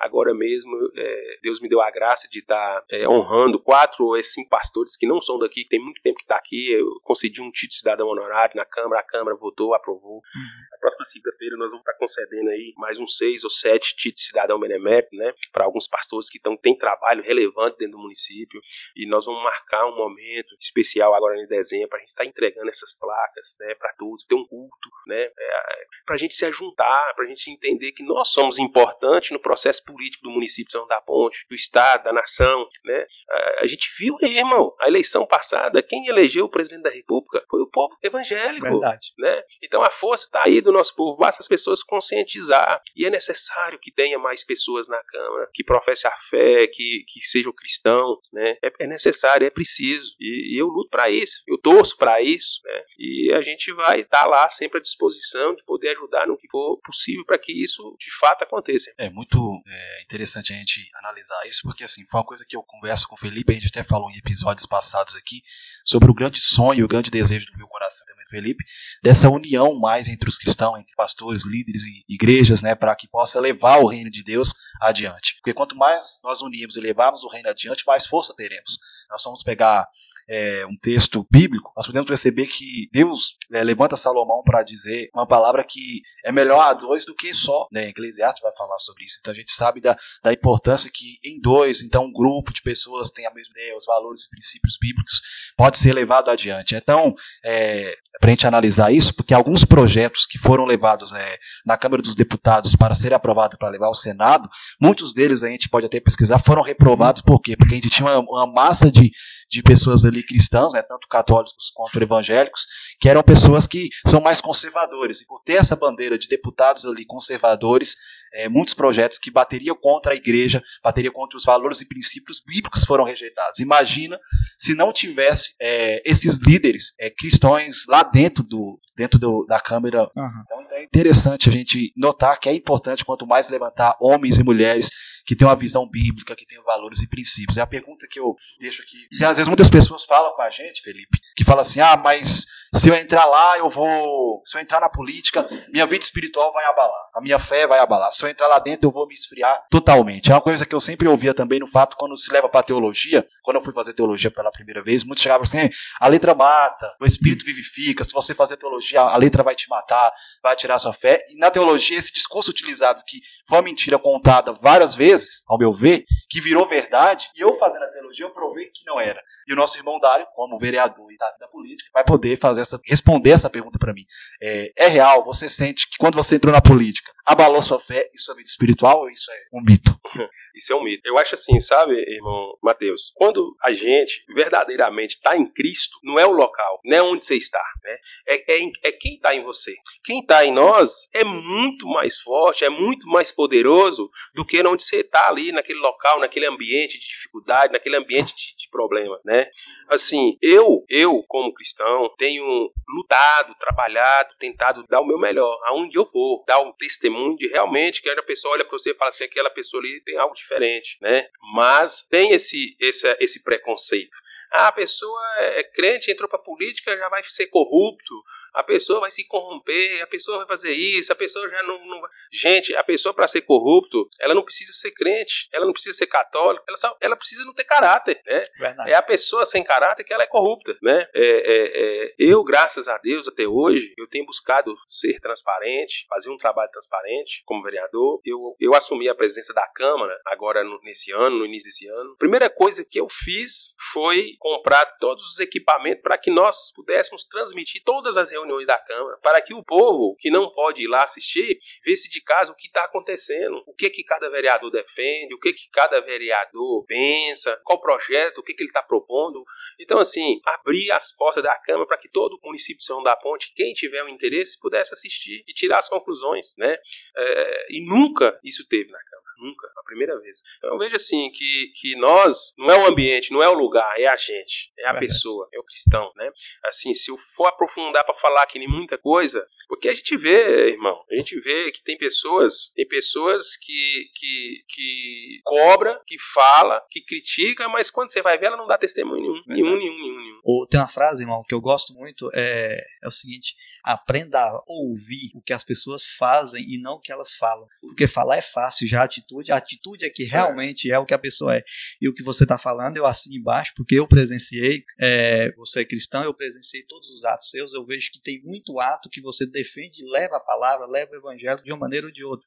[0.00, 4.48] Agora mesmo, é, Deus me deu a graça de estar é, honrando quatro ou cinco
[4.48, 6.72] pastores que não são daqui, que tem muito tempo que está aqui.
[6.72, 10.16] Eu concedi um título de cidadão honorário na Câmara, a Câmara votou, aprovou.
[10.16, 10.70] Uhum.
[10.72, 14.26] Na próxima segunda-feira nós vamos estar concedendo aí mais uns seis ou sete títulos de
[14.28, 18.58] cidadão Benemérito, né, para alguns pastores que tão, têm trabalho relevante dentro do município.
[18.96, 22.28] E nós vamos marcar um momento especial agora em dezembro para a gente estar tá
[22.28, 26.46] entregando essas placas, né, para todos, ter um culto, né, é, para a gente se
[26.46, 30.72] ajuntar, para a gente entender que nós somos importantes no processo político do município de
[30.72, 33.06] São da Ponte, do Estado, da nação, né?
[33.30, 37.44] A, a gente viu aí, irmão, a eleição passada, quem elegeu o presidente da República
[37.48, 38.66] foi o povo evangélico.
[38.66, 39.12] Verdade.
[39.18, 39.42] Né?
[39.62, 42.82] Então a força está aí do nosso povo, basta as pessoas conscientizar.
[42.96, 47.20] E é necessário que tenha mais pessoas na Câmara que professem a fé, que, que
[47.20, 48.56] sejam cristãos, né?
[48.62, 50.14] É, é necessário, é preciso.
[50.18, 52.82] E, e eu luto para isso, eu torço para isso, né?
[52.98, 56.48] E a gente vai estar tá lá sempre à disposição de poder ajudar no que
[56.48, 58.92] for possível para que isso de fato aconteça.
[58.98, 62.56] É muito é, é interessante a gente analisar isso, porque assim, foi uma coisa que
[62.56, 65.42] eu converso com o Felipe, a gente até falou em episódios passados aqui,
[65.84, 68.64] sobre o grande sonho, o grande desejo do meu coração também Felipe,
[69.02, 73.40] dessa união mais entre os cristãos, entre pastores, líderes e igrejas, né, para que possa
[73.40, 75.34] levar o reino de Deus adiante.
[75.36, 78.78] Porque quanto mais nós unirmos e levarmos o reino adiante, mais força teremos.
[79.10, 79.86] Nós vamos pegar
[80.30, 85.26] é, um texto bíblico, nós podemos perceber que Deus é, levanta Salomão para dizer uma
[85.26, 87.66] palavra que é melhor a dois do que só.
[87.72, 87.88] Né?
[87.88, 89.16] Eclesiastes vai falar sobre isso.
[89.20, 93.10] Então a gente sabe da, da importância que em dois, então um grupo de pessoas
[93.10, 95.20] tem a mesma ideia, os valores e princípios bíblicos
[95.56, 96.76] pode ser levado adiante.
[96.76, 97.12] Então,
[97.44, 102.02] é, para a gente analisar isso, porque alguns projetos que foram levados é, na Câmara
[102.02, 104.48] dos Deputados para serem aprovados para levar ao Senado,
[104.80, 107.56] muitos deles a gente pode até pesquisar, foram reprovados por quê?
[107.56, 109.10] Porque a gente tinha uma, uma massa de,
[109.50, 112.66] de pessoas ali cristãos, né, tanto católicos quanto evangélicos,
[113.00, 115.20] que eram pessoas que são mais conservadores.
[115.20, 117.96] E por ter essa bandeira de deputados ali conservadores,
[118.32, 122.84] é, muitos projetos que bateriam contra a igreja, bateriam contra os valores e princípios bíblicos
[122.84, 123.58] foram rejeitados.
[123.58, 124.18] Imagina
[124.56, 130.08] se não tivesse é, esses líderes é, cristãos lá dentro, do, dentro do, da Câmara.
[130.14, 130.42] Uhum.
[130.44, 134.90] Então interessante a gente notar que é importante, quanto mais levantar homens e mulheres
[135.24, 137.56] que têm uma visão bíblica, que têm valores e princípios.
[137.56, 138.96] É a pergunta que eu deixo aqui.
[139.12, 142.46] E às vezes muitas pessoas falam com a gente, Felipe, que falam assim: ah, mas
[142.74, 144.42] se eu entrar lá, eu vou.
[144.44, 147.10] Se eu entrar na política, minha vida espiritual vai abalar.
[147.14, 148.12] A minha fé vai abalar.
[148.12, 150.30] Se eu entrar lá dentro, eu vou me esfriar totalmente.
[150.30, 153.26] É uma coisa que eu sempre ouvia também no fato quando se leva para teologia.
[153.42, 155.68] Quando eu fui fazer teologia pela primeira vez, muitos chegavam assim:
[156.00, 158.02] a letra mata, o espírito vivifica.
[158.04, 161.24] Se você fazer teologia, a letra vai te matar, vai tirar sua fé.
[161.28, 165.72] E na teologia, esse discurso utilizado, que foi uma mentira contada várias vezes, ao meu
[165.72, 169.22] ver, que virou verdade, e eu fazendo a teologia, eu provei que não era.
[169.46, 173.30] E o nosso irmão Dário, como vereador e da política, vai poder fazer essa, responder
[173.30, 174.04] essa pergunta para mim.
[174.42, 175.24] É, é real?
[175.24, 179.02] Você sente que quando você entrou na política, abalou sua fé e sua vida espiritual
[179.02, 179.96] ou isso é um mito?
[180.52, 181.06] Isso é um mito.
[181.06, 183.12] Eu acho assim, sabe, irmão Mateus?
[183.14, 187.36] Quando a gente verdadeiramente está em Cristo, não é o local, não é onde você
[187.36, 187.96] está, né?
[188.26, 189.74] É, é, é quem está em você.
[190.04, 194.82] Quem está em nós é muito mais forte, é muito mais poderoso do que onde
[194.82, 199.48] você está ali, naquele local, naquele ambiente de dificuldade, naquele ambiente de, de problema, né?
[199.88, 206.06] Assim, eu, eu como cristão, tenho lutado, trabalhado, tentado dar o meu melhor, aonde eu
[206.06, 209.24] for, dar um testemunho de realmente que a pessoa olha para você e fala assim,
[209.24, 211.26] aquela pessoa ali tem algo diferente, né?
[211.54, 214.16] Mas tem esse, esse, esse preconceito.
[214.52, 218.14] Ah, a pessoa é crente, entrou para política, já vai ser corrupto,
[218.54, 221.84] a pessoa vai se corromper, a pessoa vai fazer isso, a pessoa já não.
[221.86, 222.00] não...
[222.32, 226.06] Gente, a pessoa para ser corrupto, ela não precisa ser crente, ela não precisa ser
[226.06, 228.42] católica, ela, só, ela precisa não ter caráter, né?
[228.58, 228.90] Verdade.
[228.90, 231.08] É a pessoa sem caráter que ela é corrupta, né?
[231.14, 236.30] É, é, é, eu, graças a Deus, até hoje, eu tenho buscado ser transparente, fazer
[236.30, 238.20] um trabalho transparente como vereador.
[238.24, 242.16] Eu, eu assumi a presidência da Câmara agora no, nesse ano, no início desse ano.
[242.16, 247.82] Primeira coisa que eu fiz foi comprar todos os equipamentos para que nós pudéssemos transmitir
[247.84, 251.04] todas as reuniões reuniões da Câmara, para que o povo que não pode ir lá
[251.04, 255.38] assistir, vesse de casa o que está acontecendo, o que que cada vereador defende, o
[255.38, 259.44] que que cada vereador pensa, qual projeto, o que que ele está propondo.
[259.78, 263.16] Então, assim, abrir as portas da Câmara para que todo o município de São da
[263.16, 266.76] Ponte, quem tiver um interesse, pudesse assistir e tirar as conclusões, né?
[267.16, 269.20] É, e nunca isso teve na Câmara.
[269.40, 270.42] Nunca, a primeira vez.
[270.58, 273.98] Então eu vejo assim que, que nós, não é o ambiente, não é o lugar,
[273.98, 276.30] é a gente, é a pessoa, é o cristão, né?
[276.64, 280.70] Assim, se eu for aprofundar para falar aqui em muita coisa, porque a gente vê,
[280.70, 286.82] irmão, a gente vê que tem pessoas, tem pessoas que, que, que cobra, que fala,
[286.90, 290.18] que critica, mas quando você vai ver, ela não dá testemunho nenhum, nenhum, nenhum, nenhum,
[290.18, 290.40] nenhum.
[290.44, 294.62] Ou tem uma frase, irmão, que eu gosto muito, é, é o seguinte, aprenda a
[294.66, 297.66] ouvir o que as pessoas fazem e não o que elas falam.
[297.80, 301.06] Porque falar é fácil, já a atitude, a atitude é que realmente é, é o
[301.06, 301.64] que a pessoa é.
[302.00, 305.84] E o que você está falando, eu assino embaixo, porque eu presenciei, é, você é
[305.84, 309.46] cristão, eu presenciei todos os atos seus, eu vejo que tem muito ato que você
[309.46, 312.46] defende, leva a palavra, leva o evangelho de uma maneira ou de outra.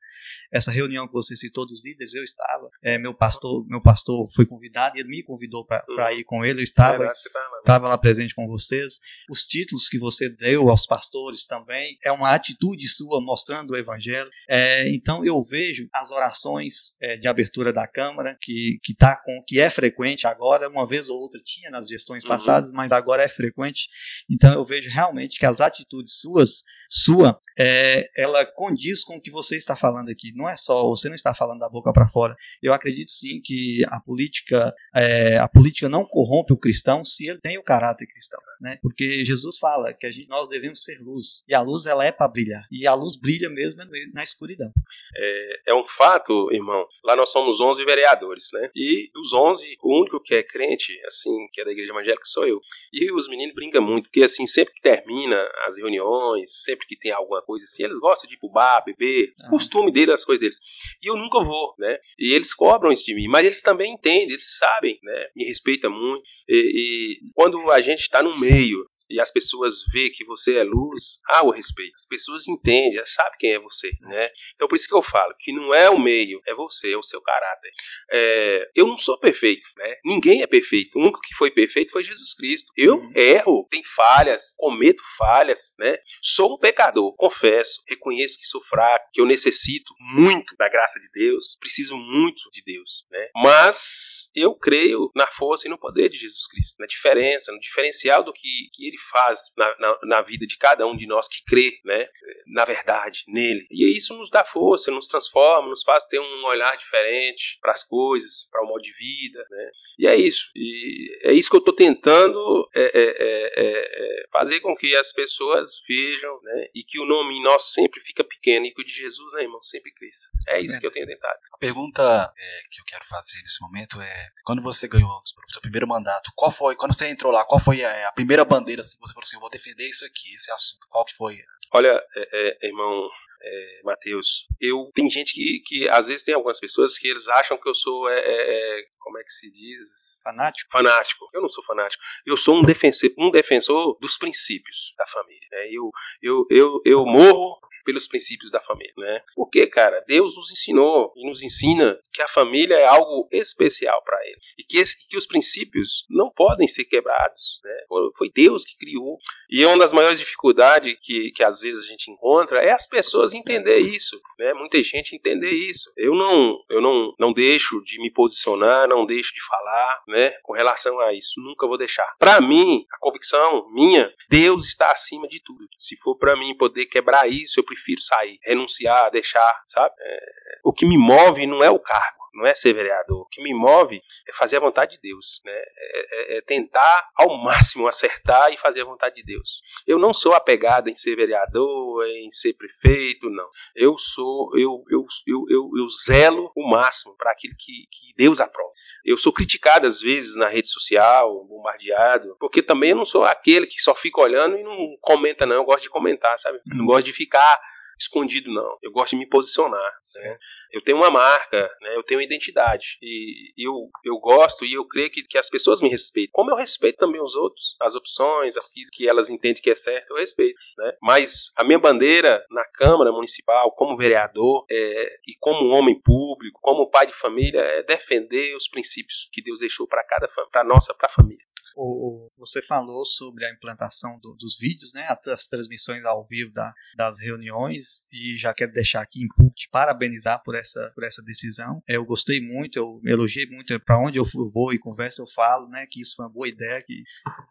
[0.53, 4.45] Essa reunião que você citou dos líderes, eu estava, é, meu pastor meu pastor foi
[4.45, 6.19] convidado e ele me convidou para uhum.
[6.19, 7.11] ir com ele, eu estava,
[7.59, 8.99] estava lá presente com vocês.
[9.29, 13.77] Os títulos que você deu aos pastores pastores também, é uma atitude sua mostrando o
[13.77, 14.29] evangelho.
[14.49, 19.43] É, então eu vejo as orações é, de abertura da Câmara, que, que, tá com,
[19.45, 22.29] que é frequente agora, uma vez ou outra tinha nas gestões uhum.
[22.29, 22.75] passadas, uhum.
[22.75, 23.87] mas agora é frequente.
[24.29, 29.31] Então eu vejo realmente que as atitudes suas sua, é, ela condiz com o que
[29.31, 30.31] você está falando aqui.
[30.35, 32.35] Não é só, você não está falando da boca para fora.
[32.61, 37.39] Eu acredito sim que a política, é, a política não corrompe o cristão se ele
[37.39, 38.77] tem o caráter cristão, né?
[38.81, 42.27] Porque Jesus fala que gente, nós devemos ser luz e a luz ela é para
[42.27, 43.81] brilhar e a luz brilha mesmo
[44.13, 44.71] na escuridão.
[45.15, 46.85] É, é um fato, irmão.
[47.03, 48.69] Lá nós somos 11 vereadores, né?
[48.75, 52.47] E dos 11, o único que é crente, assim, que é da igreja evangélica, sou
[52.47, 52.59] eu.
[52.91, 56.97] E os meninos brincam muito, porque assim sempre que termina as reuniões, sempre sempre que
[56.97, 59.49] tem alguma coisa assim, eles gostam de ir pro bar, beber, ah.
[59.49, 60.57] costume deles, as coisas deles.
[61.01, 61.97] E eu nunca vou, né?
[62.17, 65.25] E eles cobram isso de mim, mas eles também entendem, eles sabem, né?
[65.35, 66.23] Me respeitam muito.
[66.47, 70.63] E, e quando a gente está no meio e as pessoas vê que você é
[70.63, 71.95] luz, há o respeito.
[71.95, 74.29] As pessoas entendem, elas sabem quem é você, né?
[74.55, 77.03] Então por isso que eu falo que não é o meio, é você, é o
[77.03, 77.71] seu caráter.
[78.11, 79.95] É, eu não sou perfeito, né?
[80.05, 80.97] Ninguém é perfeito.
[80.97, 82.71] O único que foi perfeito foi Jesus Cristo.
[82.75, 83.11] Eu uhum.
[83.15, 85.97] erro, tenho falhas, cometo falhas, né?
[86.21, 91.09] Sou um pecador, confesso, reconheço que sou fraco, que eu necessito muito da graça de
[91.11, 93.29] Deus, preciso muito de Deus, né?
[93.35, 98.23] Mas eu creio na força e no poder de Jesus Cristo, na diferença, no diferencial
[98.23, 101.43] do que, que ele faz na, na, na, vida de cada um de nós que
[101.45, 102.07] crê, né,
[102.47, 103.67] na verdade, nele.
[103.71, 107.83] E isso nos dá força, nos transforma, nos faz ter um olhar diferente para as
[107.83, 109.71] coisas, para o modo de vida, né.
[109.99, 110.49] E é isso.
[110.55, 115.11] E é isso que eu estou tentando é, é, é, é, fazer com que as
[115.11, 118.93] pessoas vejam, né, e que o nome nosso sempre fica pequeno e que o de
[118.93, 120.29] Jesus, né, irmão, sempre cresça.
[120.47, 121.39] É isso que eu tenho tentado.
[121.53, 122.01] A pergunta
[122.37, 126.31] é, que eu quero fazer nesse momento é: quando você ganhou o seu primeiro mandato,
[126.35, 129.23] qual foi, quando você entrou lá, qual foi a, a primeira bandeira assim, você falou
[129.23, 130.87] assim, eu vou defender isso aqui, esse assunto.
[130.89, 131.37] Qual que foi?
[131.71, 133.09] Olha, é, é, irmão
[133.43, 137.57] é, Matheus, eu tem gente que, que às vezes tem algumas pessoas que eles acham
[137.57, 141.49] que eu sou é, é, é como é que se diz fanático fanático eu não
[141.49, 145.67] sou fanático eu sou um defensor um defensor dos princípios da família né?
[145.69, 145.91] eu,
[146.21, 149.21] eu eu eu morro pelos princípios da família, né?
[149.35, 154.19] Porque, cara, Deus nos ensinou e nos ensina que a família é algo especial para
[154.25, 157.73] ele e que, esse, que os princípios não podem ser quebrados, né?
[158.17, 159.17] Foi Deus que criou.
[159.49, 163.33] E uma das maiores dificuldades que, que às vezes a gente encontra é as pessoas
[163.33, 164.53] entender isso, né?
[164.53, 165.91] Muita gente entender isso.
[165.97, 170.31] Eu não, eu não, não deixo de me posicionar, não deixo de falar, né?
[170.43, 172.07] Com relação a isso, nunca vou deixar.
[172.17, 175.67] Para mim, a convicção minha, Deus está acima de tudo.
[175.77, 179.93] Se for para mim poder quebrar isso, eu prefiro sair, renunciar, deixar, sabe?
[179.99, 180.19] É,
[180.63, 183.21] o que me move não é o cargo não é ser vereador.
[183.21, 185.51] O que me move é fazer a vontade de Deus, né?
[185.51, 189.61] É, é, é, tentar ao máximo acertar e fazer a vontade de Deus.
[189.85, 193.47] Eu não sou apegado em ser vereador, em ser prefeito, não.
[193.75, 198.39] Eu sou, eu, eu, eu, eu, eu zelo o máximo para aquilo que, que Deus
[198.39, 198.71] aprova.
[199.05, 203.67] Eu sou criticado às vezes na rede social, bombardeado, porque também eu não sou aquele
[203.67, 205.55] que só fica olhando e não comenta, não.
[205.55, 206.59] Eu gosto de comentar, sabe?
[206.67, 207.59] Não gosto de ficar
[207.99, 208.77] escondido, não.
[208.81, 209.91] Eu gosto de me posicionar.
[210.17, 210.37] Né?
[210.71, 211.95] Eu tenho uma marca, né?
[211.95, 212.97] eu tenho uma identidade.
[213.01, 216.31] E eu, eu gosto e eu creio que, que as pessoas me respeitam.
[216.33, 219.75] Como eu respeito também os outros, as opções, as que, que elas entendem que é
[219.75, 220.59] certo, eu respeito.
[220.77, 220.93] Né?
[221.01, 226.89] Mas a minha bandeira na Câmara Municipal, como vereador é, e como homem público, como
[226.89, 231.07] pai de família, é defender os princípios que Deus deixou para cada para nossa para
[231.07, 231.43] a família
[231.75, 236.73] o, você falou sobre a implantação do, dos vídeos, né, as transmissões ao vivo da,
[236.95, 241.81] das reuniões, e já quero deixar aqui em público parabenizar por essa, por essa decisão.
[241.87, 245.67] É, eu gostei muito, eu elogiei muito, para onde eu vou e converso, eu falo
[245.69, 247.03] né, que isso foi uma boa ideia, que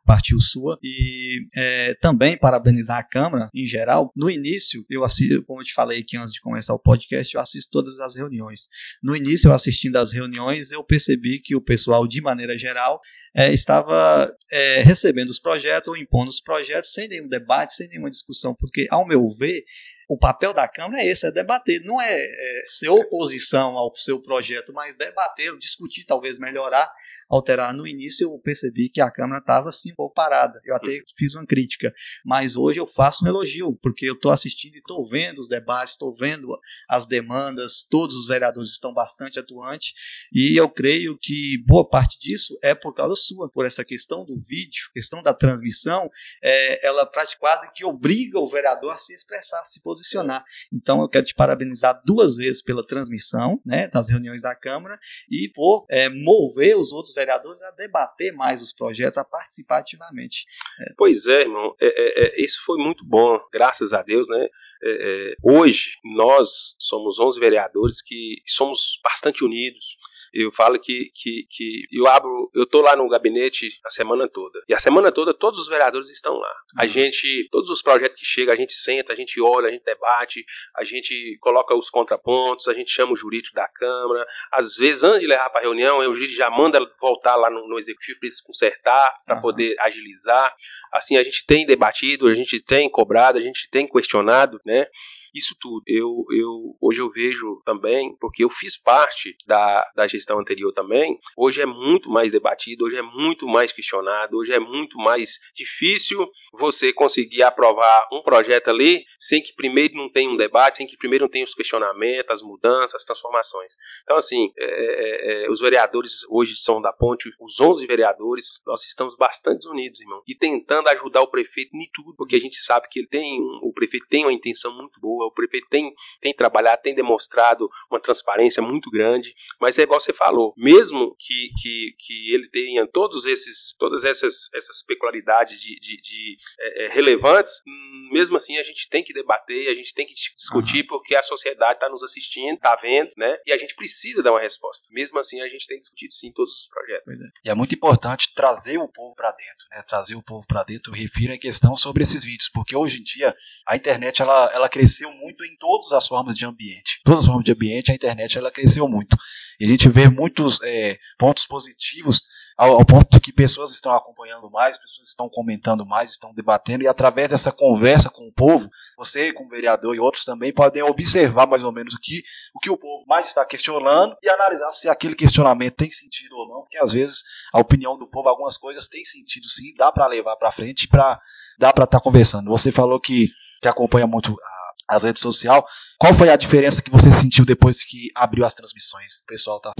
[0.05, 0.79] partiu sua.
[0.83, 4.13] E é, também parabenizar a Câmara em geral.
[4.17, 7.41] No início, eu assisto, como eu te falei aqui antes de começar o podcast, eu
[7.41, 8.69] assisto todas as reuniões.
[9.03, 13.01] No início, eu assistindo as reuniões, eu percebi que o pessoal, de maneira geral,
[13.35, 18.11] é, estava é, recebendo os projetos ou impondo os projetos sem nenhum debate, sem nenhuma
[18.11, 19.65] discussão, porque, ao meu ver,
[20.09, 24.21] o papel da Câmara é esse, é debater, não é, é ser oposição ao seu
[24.21, 26.91] projeto, mas debater, discutir, talvez melhorar
[27.37, 27.75] alterar.
[27.75, 30.61] No início eu percebi que a Câmara estava assim um pouco parada.
[30.65, 31.93] Eu até fiz uma crítica,
[32.25, 35.93] mas hoje eu faço um elogio, porque eu estou assistindo e estou vendo os debates,
[35.93, 36.47] estou vendo
[36.89, 39.93] as demandas, todos os vereadores estão bastante atuantes
[40.33, 44.39] e eu creio que boa parte disso é por causa sua, por essa questão do
[44.39, 46.11] vídeo, questão da transmissão,
[46.43, 50.45] é, ela quase que obriga o vereador a se expressar, a se posicionar.
[50.73, 54.99] Então eu quero te parabenizar duas vezes pela transmissão né, das reuniões da Câmara
[55.31, 60.45] e por é, mover os outros vereadores a debater mais os projetos, a participar ativamente.
[60.81, 60.95] É.
[60.97, 64.49] Pois é, irmão, é, é, é isso foi muito bom, graças a Deus, né?
[64.85, 69.97] É, é, hoje nós somos 11 vereadores que somos bastante unidos
[70.33, 74.63] eu falo que, que, que eu abro, eu tô lá no gabinete a semana toda.
[74.69, 76.53] E a semana toda todos os vereadores estão lá.
[76.79, 76.89] A uhum.
[76.89, 80.45] gente, todos os projetos que chegam, a gente senta, a gente olha, a gente debate,
[80.77, 84.27] a gente coloca os contrapontos, a gente chama o jurídico da Câmara.
[84.51, 87.79] Às vezes, antes de levar para reunião, o jurídico já manda voltar lá no, no
[87.79, 89.43] executivo para eles consertar, para uhum.
[89.43, 90.55] poder agilizar.
[90.93, 94.87] Assim, a gente tem debatido, a gente tem cobrado, a gente tem questionado, né?
[95.35, 95.83] Isso tudo.
[95.87, 101.19] Eu, eu, hoje eu vejo também, porque eu fiz parte da, da gestão anterior também,
[101.37, 106.29] hoje é muito mais debatido, hoje é muito mais questionado, hoje é muito mais difícil
[106.53, 110.97] você conseguir aprovar um projeto ali sem que primeiro não tenha um debate, sem que
[110.97, 113.73] primeiro não tenha os questionamentos, as mudanças, as transformações.
[114.03, 118.85] Então, assim, é, é, é, os vereadores hoje São da Ponte, os 11 vereadores, nós
[118.85, 122.89] estamos bastante unidos, irmão, e tentando ajudar o prefeito em tudo, porque a gente sabe
[122.91, 126.83] que ele tem, o prefeito tem uma intenção muito boa, o prefeito tem, tem trabalhado,
[126.83, 132.35] tem demonstrado uma transparência muito grande, mas é igual você falou, mesmo que, que, que
[132.35, 137.63] ele tenha todos esses, todas essas, essas peculiaridades de, de, de é, é relevantes,
[138.11, 140.87] mesmo assim a gente tem que debater, a gente tem que discutir, uhum.
[140.89, 143.37] porque a sociedade está nos assistindo, está vendo, né?
[143.47, 144.89] E a gente precisa dar uma resposta.
[144.91, 147.13] Mesmo assim, a gente tem discutido sim todos os projetos.
[147.13, 147.49] É.
[147.49, 149.83] E é muito importante trazer o povo para dentro, né?
[149.83, 153.35] Trazer o povo para dentro, refiro em questão sobre esses vídeos, porque hoje em dia
[153.67, 157.01] a internet ela, ela cresceu muito em todas as formas de ambiente.
[157.05, 159.17] Todas as formas de ambiente, a internet ela cresceu muito.
[159.61, 162.23] E a gente vê muitos é, pontos positivos
[162.57, 166.89] ao, ao, ponto que pessoas estão acompanhando mais, pessoas estão comentando mais, estão debatendo, e
[166.89, 171.63] através dessa conversa com o povo, você, como vereador e outros também, podem observar mais
[171.63, 172.23] ou menos o que,
[172.55, 176.49] o que o povo mais está questionando e analisar se aquele questionamento tem sentido ou
[176.49, 177.23] não, porque às vezes
[177.53, 181.19] a opinião do povo, algumas coisas tem sentido sim, dá para levar para frente, pra,
[181.59, 182.51] dá para estar tá conversando.
[182.51, 183.29] Você falou que,
[183.61, 185.63] que acompanha muito a, as redes sociais.
[185.99, 189.21] Qual foi a diferença que você sentiu depois que abriu as transmissões?
[189.23, 189.73] O pessoal tá.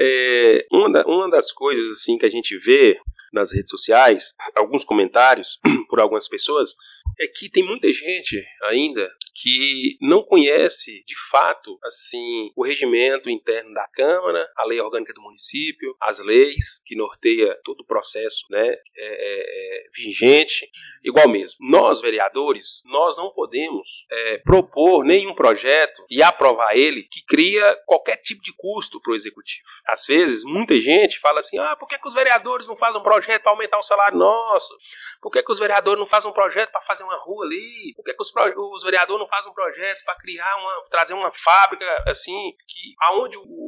[0.00, 2.96] É, uma, da, uma das coisas assim que a gente vê
[3.32, 5.58] nas redes sociais, alguns comentários
[5.90, 6.74] por algumas pessoas,
[7.20, 13.72] é que tem muita gente ainda que não conhece de fato assim o regimento interno
[13.72, 18.66] da Câmara, a lei orgânica do município, as leis que norteia todo o processo, né,
[18.66, 20.68] é, é, é vigente,
[21.04, 21.58] igual mesmo.
[21.60, 28.16] Nós vereadores, nós não podemos é, propor nenhum projeto e aprovar ele que cria qualquer
[28.16, 29.66] tipo de custo para o executivo.
[29.86, 33.04] Às vezes muita gente fala assim, ah, por que, que os vereadores não fazem um
[33.04, 34.76] projeto para aumentar o salário nosso?
[35.20, 37.92] Por que, que os vereadores não fazem um projeto para fazer uma rua ali?
[37.94, 38.32] Por que, que os,
[38.74, 43.36] os vereadores não fazem um projeto para criar uma, trazer uma fábrica assim, que aonde
[43.36, 43.67] o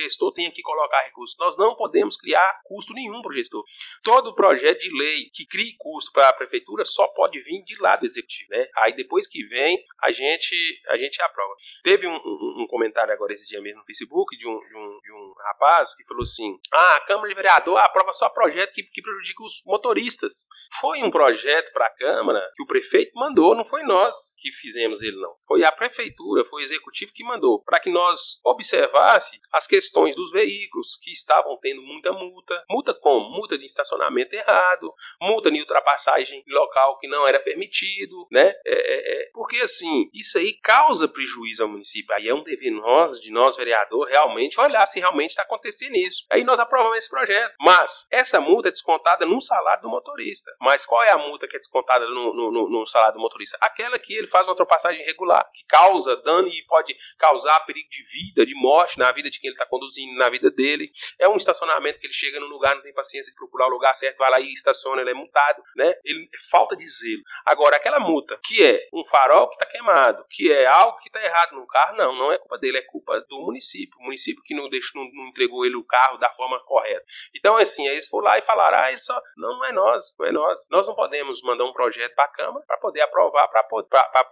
[0.00, 1.36] gestor tem que colocar recursos.
[1.38, 3.64] Nós não podemos criar custo nenhum para o gestor.
[4.02, 7.96] Todo projeto de lei que crie custo para a prefeitura só pode vir de lá
[7.96, 8.50] do executivo.
[8.50, 8.66] Né?
[8.78, 10.54] Aí depois que vem, a gente,
[10.88, 11.54] a gente aprova.
[11.82, 15.00] Teve um, um, um comentário agora esse dia mesmo no Facebook de um, de um,
[15.00, 18.82] de um rapaz que falou assim: ah, a Câmara de Vereador aprova só projeto que,
[18.82, 20.46] que prejudica os motoristas.
[20.80, 25.02] Foi um projeto para a Câmara que o prefeito mandou, não foi nós que fizemos
[25.02, 25.34] ele, não.
[25.46, 30.16] Foi a prefeitura, foi o executivo que mandou, para que nós observasse as questões questões
[30.16, 32.64] dos veículos que estavam tendo muita multa.
[32.68, 33.30] Multa como?
[33.30, 38.54] Multa de estacionamento errado, multa de ultrapassagem local que não era permitido, né?
[38.64, 42.14] É, é, é, porque assim, isso aí causa prejuízo ao município.
[42.14, 46.24] Aí é um dever nós, de nós vereador, realmente olhar se realmente está acontecendo isso.
[46.30, 47.54] Aí nós aprovamos esse projeto.
[47.60, 50.50] Mas essa multa é descontada no salário do motorista.
[50.60, 53.58] Mas qual é a multa que é descontada no, no, no, no salário do motorista?
[53.60, 58.02] Aquela que ele faz uma ultrapassagem irregular, que causa dano e pode causar perigo de
[58.04, 60.90] vida, de morte na vida de quem ele está conduzindo na vida dele.
[61.18, 63.92] É um estacionamento que ele chega no lugar, não tem paciência de procurar o lugar
[63.94, 65.94] certo, vai lá e estaciona, ele é multado, né?
[66.04, 67.22] Ele é falta de zelo.
[67.44, 71.22] Agora, aquela multa que é um farol que está queimado, que é algo que está
[71.22, 73.98] errado no carro, não, não é culpa dele, é culpa do município.
[73.98, 77.04] O município que não deixou, não, entregou ele o carro da forma correta.
[77.34, 80.32] Então, assim, eles foram lá e falaram: ah, isso não, não é nós, não é
[80.32, 80.66] nós.
[80.70, 83.66] Nós não podemos mandar um projeto para a Câmara para poder aprovar, para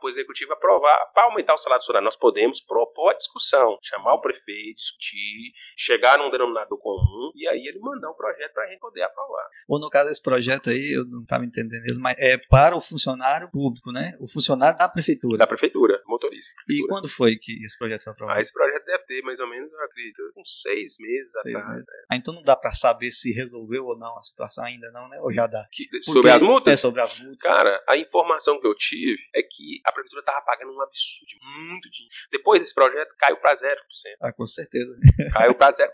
[0.03, 2.03] o Executivo aprovar, para aumentar o salário social.
[2.03, 5.22] Nós podemos propor a discussão, chamar o prefeito, discutir
[5.77, 9.49] chegar num denominador comum e aí ele mandar um projeto para a gente poder aprovar.
[9.69, 13.51] Ou no caso desse projeto aí, eu não estava entendendo, mas é para o funcionário
[13.51, 14.13] público, né?
[14.21, 15.39] O funcionário da prefeitura.
[15.39, 16.53] Da prefeitura, motorista.
[16.69, 18.39] E quando foi que esse projeto foi aprovado?
[18.39, 21.75] Ah, esse projeto deve ter mais ou menos, eu acredito, uns seis meses seis atrás.
[21.75, 21.89] Meses.
[21.89, 22.05] É.
[22.11, 25.19] Ah, então não dá para saber se resolveu ou não a situação ainda não, né?
[25.21, 25.67] Ou já dá?
[25.71, 26.75] Que, sobre as multas?
[26.75, 27.43] É, sobre as multas.
[27.43, 31.33] Cara, a informação que eu tive é que a prefeitura estava pagando um absurdo,
[31.69, 32.15] muito dinheiro.
[32.31, 33.77] Depois desse projeto, caiu para 0%.
[34.21, 34.95] Ah, com certeza.
[35.33, 35.89] Caiu para 0%.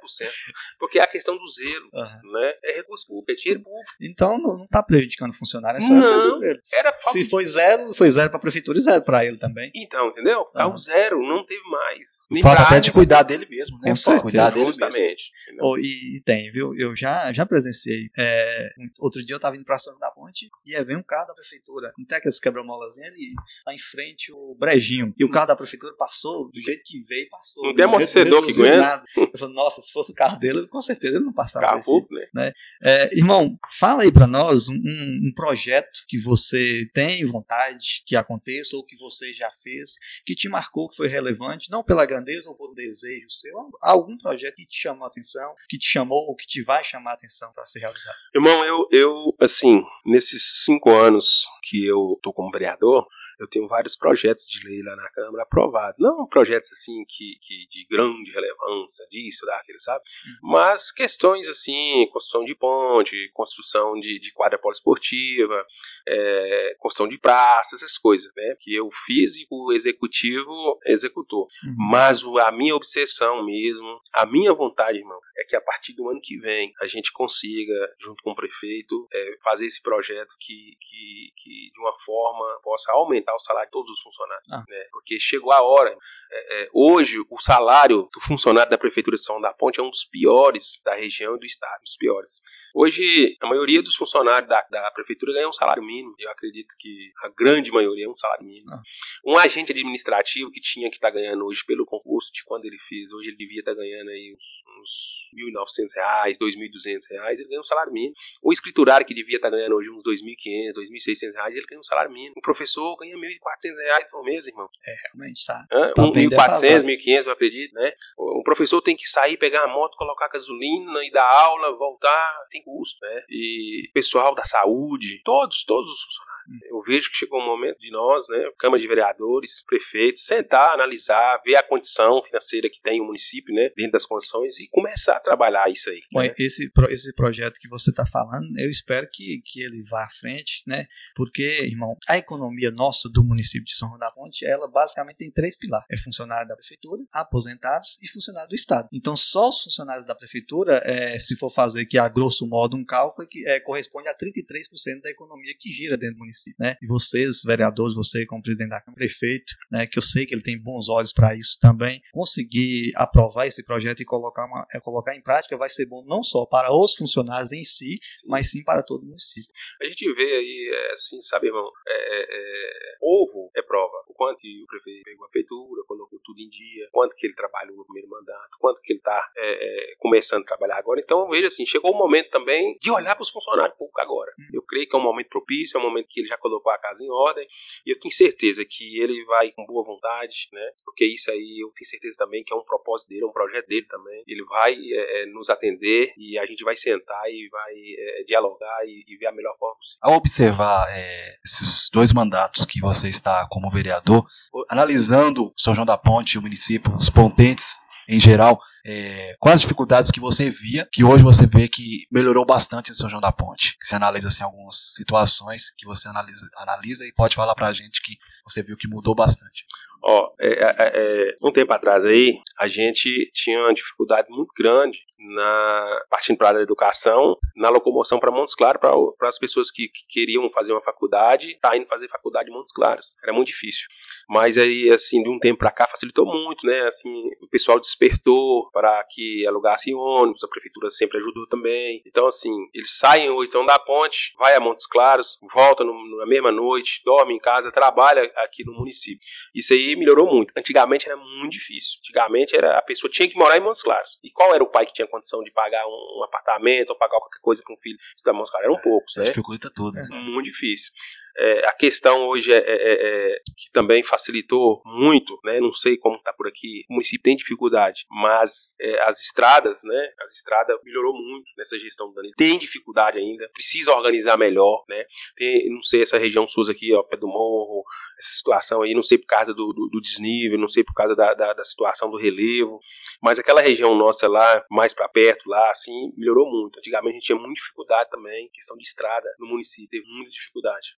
[0.79, 2.33] Porque é a questão do zelo, uhum.
[2.33, 2.53] né?
[2.65, 3.91] É recurso público, é dinheiro público.
[4.01, 8.11] Então não está prejudicando o funcionário, é só não, era falta Se foi zero, foi
[8.11, 9.71] zero para a prefeitura e zero para ele também.
[9.75, 10.47] Então, entendeu?
[10.55, 10.75] Uhum.
[10.75, 12.43] Um zero, não teve mais.
[12.43, 13.95] Falta até de cuidar dele mesmo, né?
[13.95, 15.31] Com cuidar dele justamente.
[15.61, 16.75] Oh, e, e, tem, viu?
[16.77, 18.11] Eu já, já presenciei.
[18.19, 18.69] É,
[19.01, 21.35] outro dia eu estava indo para São da Ponte e aí vem um carro da
[21.35, 21.93] prefeitura.
[21.99, 23.35] Não tem aqueles quebra-molazinhas ali,
[23.67, 25.15] lá em frente o brejinho.
[25.19, 27.65] E o carro da prefeitura passou do jeito que veio, passou.
[27.65, 29.05] Não tem amortecedor que aguenta.
[29.17, 31.67] Eu falei, nossa, se fosse o carro dele, com certeza ele não passava.
[31.67, 32.27] Carro público, né?
[32.35, 32.53] né?
[32.83, 38.77] É, irmão, fala aí para nós um, um, projeto que você tem vontade que aconteça
[38.77, 39.95] ou que você já fez,
[40.27, 44.17] que te marcou, que foi relevante, não pela grandeza ou por um desejo seu, algum
[44.19, 47.15] projeto que te chamou a atenção, que te chamou ou que te vai chamar a
[47.15, 48.17] atenção para ser realizado.
[48.35, 53.07] Irmão, eu, eu, assim, nesses cinco anos que eu tô como vereador,
[53.39, 55.99] eu tenho vários projetos de lei lá na Câmara aprovados.
[55.99, 60.03] Não projetos assim que, que de grande relevância, disso, daquele, sabe?
[60.43, 60.51] Uhum.
[60.51, 65.65] Mas questões assim, construção de ponte, construção de, de quadra poliesportiva,
[66.07, 68.57] é, construção de praças, essas coisas, né?
[68.61, 71.49] Que eu fiz e o executivo executou.
[71.65, 71.75] Uhum.
[71.91, 76.09] Mas o, a minha obsessão mesmo, a minha vontade, irmão, é que a partir do
[76.09, 80.77] ano que vem a gente consiga, junto com o prefeito, é, fazer esse projeto que,
[80.81, 84.51] que, que de uma forma possa aumentar aumentar o salário de todos os funcionários.
[84.51, 84.65] Ah.
[84.69, 84.85] Né?
[84.91, 85.97] Porque chegou a hora.
[86.31, 89.91] É, é, hoje, o salário do funcionário da Prefeitura de São da Ponte é um
[89.91, 92.43] dos piores da região e do estado, dos piores.
[92.75, 96.15] Hoje, a maioria dos funcionários da, da Prefeitura ganha um salário mínimo.
[96.19, 98.73] Eu acredito que a grande maioria é um salário mínimo.
[98.73, 98.83] Ah.
[99.25, 102.79] Um agente administrativo que tinha que estar tá ganhando hoje pelo concurso de quando ele
[102.89, 107.49] fez, hoje ele devia estar tá ganhando aí uns, uns 1.900 reais, 2.200 reais, ele
[107.49, 108.15] ganha um salário mínimo.
[108.43, 111.85] O escriturário que devia estar tá ganhando hoje uns 2.500, 2.600 reais, ele ganha um
[111.85, 112.35] salário mínimo.
[112.37, 114.69] O professor ganha 1.400 reais por mês, irmão.
[114.87, 115.67] É, realmente tá.
[115.73, 115.93] Hã?
[115.95, 117.93] tá 1.400, 1.500, eu acredito, né?
[118.17, 122.63] O professor tem que sair, pegar a moto, colocar gasolina e dar aula, voltar, tem
[122.63, 123.23] custo, né?
[123.29, 126.38] E pessoal da saúde, todos, todos os funcionários
[126.71, 130.73] eu vejo que chegou o um momento de nós, né, Câmara de Vereadores, prefeitos, sentar,
[130.73, 135.17] analisar, ver a condição financeira que tem o município, né, dentro das condições e começar
[135.17, 136.01] a trabalhar isso aí.
[136.11, 136.33] Bom, né?
[136.39, 140.63] esse, esse projeto que você está falando, eu espero que, que ele vá à frente,
[140.67, 145.17] né, porque, irmão, a economia nossa do município de São João da Ponte, ela basicamente
[145.17, 148.89] tem três pilares: é funcionário da prefeitura, aposentados e funcionário do Estado.
[148.93, 152.85] Então, só os funcionários da prefeitura, é, se for fazer aqui a grosso modo um
[152.85, 156.77] cálculo, é que é, corresponde a 33% da economia que gira dentro do município né?
[156.83, 159.87] E vocês, vereadores, você como presidente da Câmara, prefeito, né?
[159.87, 164.01] Que eu sei que ele tem bons olhos para isso também, conseguir aprovar esse projeto
[164.01, 167.53] e colocar, uma, é, colocar em prática vai ser bom não só para os funcionários
[167.53, 169.51] em si, mas sim para todo o município.
[169.83, 173.97] A gente vê aí, é, assim, sabe, irmão, é, é, é ovo é prova.
[174.09, 177.77] O quanto o prefeito pegou a feitura, colocou tudo em dia, quanto que ele trabalhou
[177.77, 181.01] no primeiro mandato, quanto que ele está é, começando a trabalhar agora.
[181.01, 184.33] Então, veja assim, chegou o momento também de olhar para os funcionários públicos agora.
[184.39, 184.49] Hum.
[184.53, 186.79] Eu creio que é um momento propício, é um momento que ele já colocou a
[186.79, 187.47] casa em ordem,
[187.87, 190.73] e eu tenho certeza que ele vai com boa vontade, né?
[190.85, 193.67] Porque isso aí eu tenho certeza também que é um propósito dele, é um projeto
[193.67, 194.23] dele também.
[194.27, 198.85] Ele vai é, é nos atender e a gente vai sentar e vai é, dialogar
[198.85, 200.01] e, e, ver a melhor forma possível.
[200.03, 204.27] Ao observar é, esses dois mandatos que você está como vereador,
[204.69, 210.11] analisando São João da Ponte, o município, os pontentes em geral, é, quais as dificuldades
[210.11, 213.77] que você via, que hoje você vê que melhorou bastante em São João da Ponte?
[213.79, 218.01] Que você analisa assim, algumas situações que você analisa, analisa e pode falar pra gente
[218.01, 219.67] que você viu que mudou bastante.
[220.03, 224.99] Ó, é, é, é, um tempo atrás aí, a gente tinha uma dificuldade muito grande
[225.19, 230.07] na partindo para a educação, na locomoção para Montes Claros, para as pessoas que, que,
[230.09, 233.17] queriam fazer uma faculdade, tá indo fazer faculdade em Montes Claros.
[233.23, 233.89] Era muito difícil.
[234.29, 236.83] Mas aí, assim, de um tempo para cá facilitou muito, né?
[236.83, 237.13] Assim,
[237.43, 242.03] o pessoal despertou para que alugasse ônibus, a prefeitura sempre ajudou também.
[242.07, 246.27] Então, assim, eles saem hoje, são da ponte, vai a Montes Claros, volta no, na
[246.27, 249.21] mesma noite, dorme em casa, trabalha aqui no município.
[249.55, 250.53] Isso aí melhorou muito.
[250.57, 251.99] Antigamente era muito difícil.
[252.01, 254.19] Antigamente era a pessoa tinha que morar em Montes Claros.
[254.23, 257.19] E qual era o pai que tinha condição de pagar um, um apartamento ou pagar
[257.19, 258.69] qualquer coisa para um filho estudar Montes Claros?
[258.69, 259.25] Eram poucos, né?
[259.25, 259.95] Dificulta tudo.
[259.95, 260.07] Né?
[260.11, 260.93] Muito difícil.
[261.39, 265.61] É, a questão hoje é, é, é, é, que também facilitou muito, né?
[265.61, 270.13] Não sei como está por aqui, o município tem dificuldade, mas é, as estradas, né?
[270.21, 272.19] As estradas melhorou muito nessa gestão do.
[272.37, 275.05] Tem dificuldade ainda, precisa organizar melhor, né?
[275.37, 277.85] Tem, não sei essa região sul aqui, ó, pé do morro,
[278.19, 281.15] essa situação aí, não sei por causa do, do, do desnível, não sei por causa
[281.15, 282.81] da, da, da, situação do relevo,
[283.23, 286.79] mas aquela região nossa lá, mais para perto lá, assim, melhorou muito.
[286.79, 290.89] Antigamente a gente tinha muita dificuldade também, questão de estrada no município, teve muita dificuldade.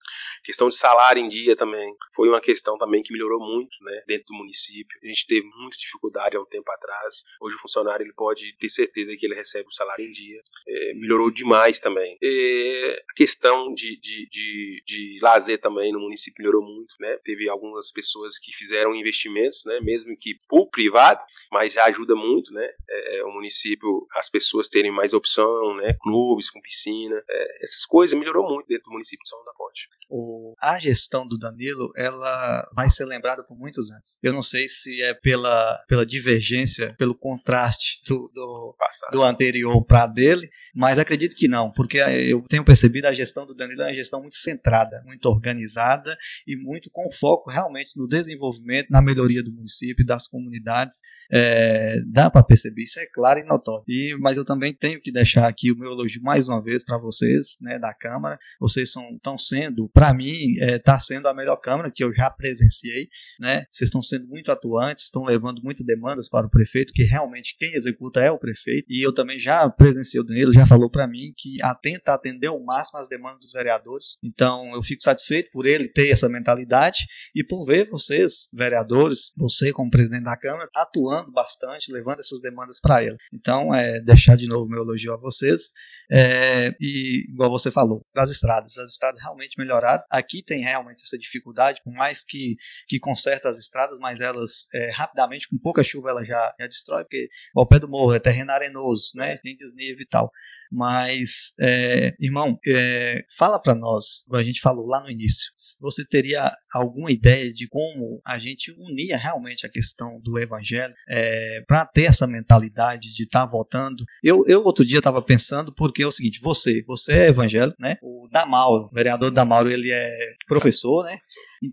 [0.45, 4.27] Questão de salário em dia também, foi uma questão também que melhorou muito, né, dentro
[4.27, 4.99] do município.
[5.03, 7.25] A gente teve muita dificuldade há um tempo atrás.
[7.41, 10.41] Hoje o funcionário ele pode ter certeza que ele recebe o salário em dia.
[10.69, 12.19] É, melhorou demais também.
[12.23, 17.19] É, a questão de, de, de, de lazer também no município melhorou muito, né?
[17.25, 19.81] Teve algumas pessoas que fizeram investimentos, né?
[19.81, 21.21] Mesmo que por privado,
[21.51, 22.69] mas já ajuda muito, né?
[22.89, 25.95] É, é, o município, as pessoas terem mais opção, né?
[26.01, 29.89] Clubes com piscina, é, essas coisas melhorou muito dentro do município de São da Ponte.
[30.11, 34.19] O, a gestão do Danilo, ela vai ser lembrada por muitos anos.
[34.23, 38.77] Eu não sei se é pela, pela divergência, pelo contraste do, do,
[39.13, 43.55] do anterior para dele, mas acredito que não, porque eu tenho percebido a gestão do
[43.55, 48.89] Danilo é uma gestão muito centrada, muito organizada e muito com foco realmente no desenvolvimento,
[48.91, 50.99] na melhoria do município, das comunidades.
[51.33, 53.85] É, dá para perceber, isso é claro e notório.
[53.87, 56.99] E, mas eu também tenho que deixar aqui o meu elogio mais uma vez para
[56.99, 58.39] vocês, né, da Câmara.
[58.59, 62.31] Vocês estão sendo, para mim, está é, tá sendo a melhor Câmara que eu já
[62.31, 63.11] presenciei.
[63.39, 63.67] Né?
[63.69, 67.75] Vocês estão sendo muito atuantes, estão levando muitas demandas para o prefeito, que realmente quem
[67.75, 68.87] executa é o prefeito.
[68.89, 72.65] E eu também já presenciei o Danilo, já falou para mim que atenta atender ao
[72.65, 74.17] máximo as demandas dos vereadores.
[74.25, 77.01] Então eu fico satisfeito por ele ter essa mentalidade
[77.35, 82.81] e por ver vocês, vereadores, você como presidente da Câmara, atuando bastante, levando essas demandas
[82.81, 83.17] para ele.
[83.35, 85.73] Então, é, deixar de novo meu elogio a vocês.
[86.13, 88.77] É, e, igual você falou, das estradas.
[88.79, 89.90] As estradas realmente melhoraram.
[90.11, 94.91] Aqui tem realmente essa dificuldade, por mais que, que conserta as estradas, mas elas é,
[94.91, 98.53] rapidamente, com pouca chuva, ela já, já destrói, porque ao pé do morro é terreno
[98.53, 99.37] arenoso, né?
[99.39, 100.31] Tem desnível e tal.
[100.71, 105.51] Mas, é, irmão, é, fala para nós, a gente falou lá no início,
[105.81, 111.63] você teria alguma ideia de como a gente unia realmente a questão do evangelho é,
[111.67, 114.05] para ter essa mentalidade de estar tá votando?
[114.23, 117.97] Eu, eu outro dia estava pensando, porque é o seguinte, você, você é evangélico, né?
[118.03, 121.19] O Damauro, o vereador Damauro, ele é professor, né?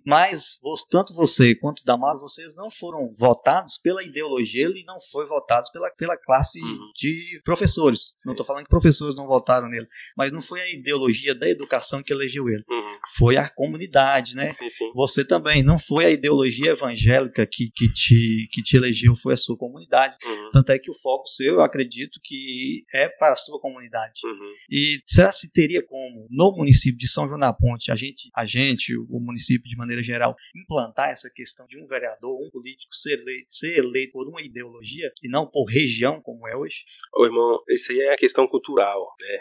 [0.05, 0.59] Mas
[0.89, 5.89] tanto você quanto Damaro, vocês não foram votados pela ideologia, ele não foi votado pela,
[5.91, 6.91] pela classe uhum.
[6.95, 8.11] de professores.
[8.15, 8.23] Sim.
[8.25, 12.03] Não estou falando que professores não votaram nele, mas não foi a ideologia da educação
[12.03, 12.63] que elegeu ele.
[12.69, 12.97] Uhum.
[13.15, 14.49] Foi a comunidade, né?
[14.49, 14.91] Sim, sim.
[14.93, 19.37] Você também não foi a ideologia evangélica que, que, te, que te elegeu, foi a
[19.37, 20.15] sua comunidade.
[20.25, 20.51] Uhum.
[20.51, 24.19] Tanto é que o foco seu, eu acredito que é para a sua comunidade.
[24.25, 24.53] Uhum.
[24.69, 28.45] E será se teria como, no município de São João da Ponte, a gente, a
[28.45, 33.19] gente o município de maneira geral, implantar essa questão de um vereador, um político ser
[33.19, 36.83] eleito, ser eleito por uma ideologia e não por região, como é hoje?
[37.15, 39.39] Ô, irmão, isso aí é a questão cultural, né?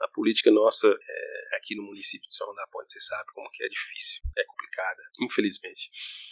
[0.00, 3.62] A política nossa é, aqui no município de São da Ponte, você sabe como que
[3.62, 5.90] é difícil, é complicada, infelizmente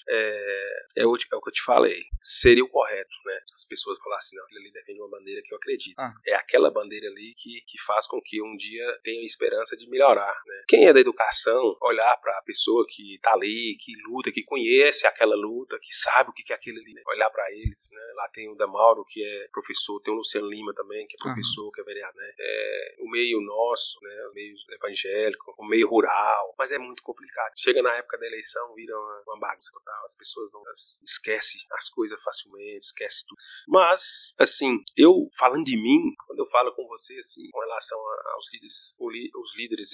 [0.09, 2.03] é, é, o, é, o, que eu te falei.
[2.21, 3.41] Seria o correto, né?
[3.53, 5.99] As pessoas falassem, não, aquilo ali defende uma bandeira que eu acredito.
[5.99, 6.13] Ah.
[6.27, 10.35] É aquela bandeira ali que, que faz com que um dia tenha esperança de melhorar,
[10.47, 10.65] né?
[10.69, 15.07] Quem é da educação, olhar para a pessoa que tá ali, que luta, que conhece
[15.07, 17.03] aquela luta, que sabe o que é aquilo ali, né?
[17.07, 18.13] olhar para eles, né?
[18.15, 21.71] Lá tem o Damauro, que é professor, tem o Luciano Lima também, que é professor,
[21.73, 22.33] que é vereador, né?
[22.39, 24.31] É, o meio nosso, né?
[24.35, 27.53] Meio evangélico, meio rural, mas é muito complicado.
[27.57, 31.61] Chega na época da eleição, vira uma, uma bagunça total as pessoas não as, esquecem
[31.73, 33.39] as coisas facilmente, esquecem tudo.
[33.69, 37.99] Mas, assim, eu falando de mim, quando eu falo com você, assim, com relação
[38.35, 39.93] aos líderes, os líderes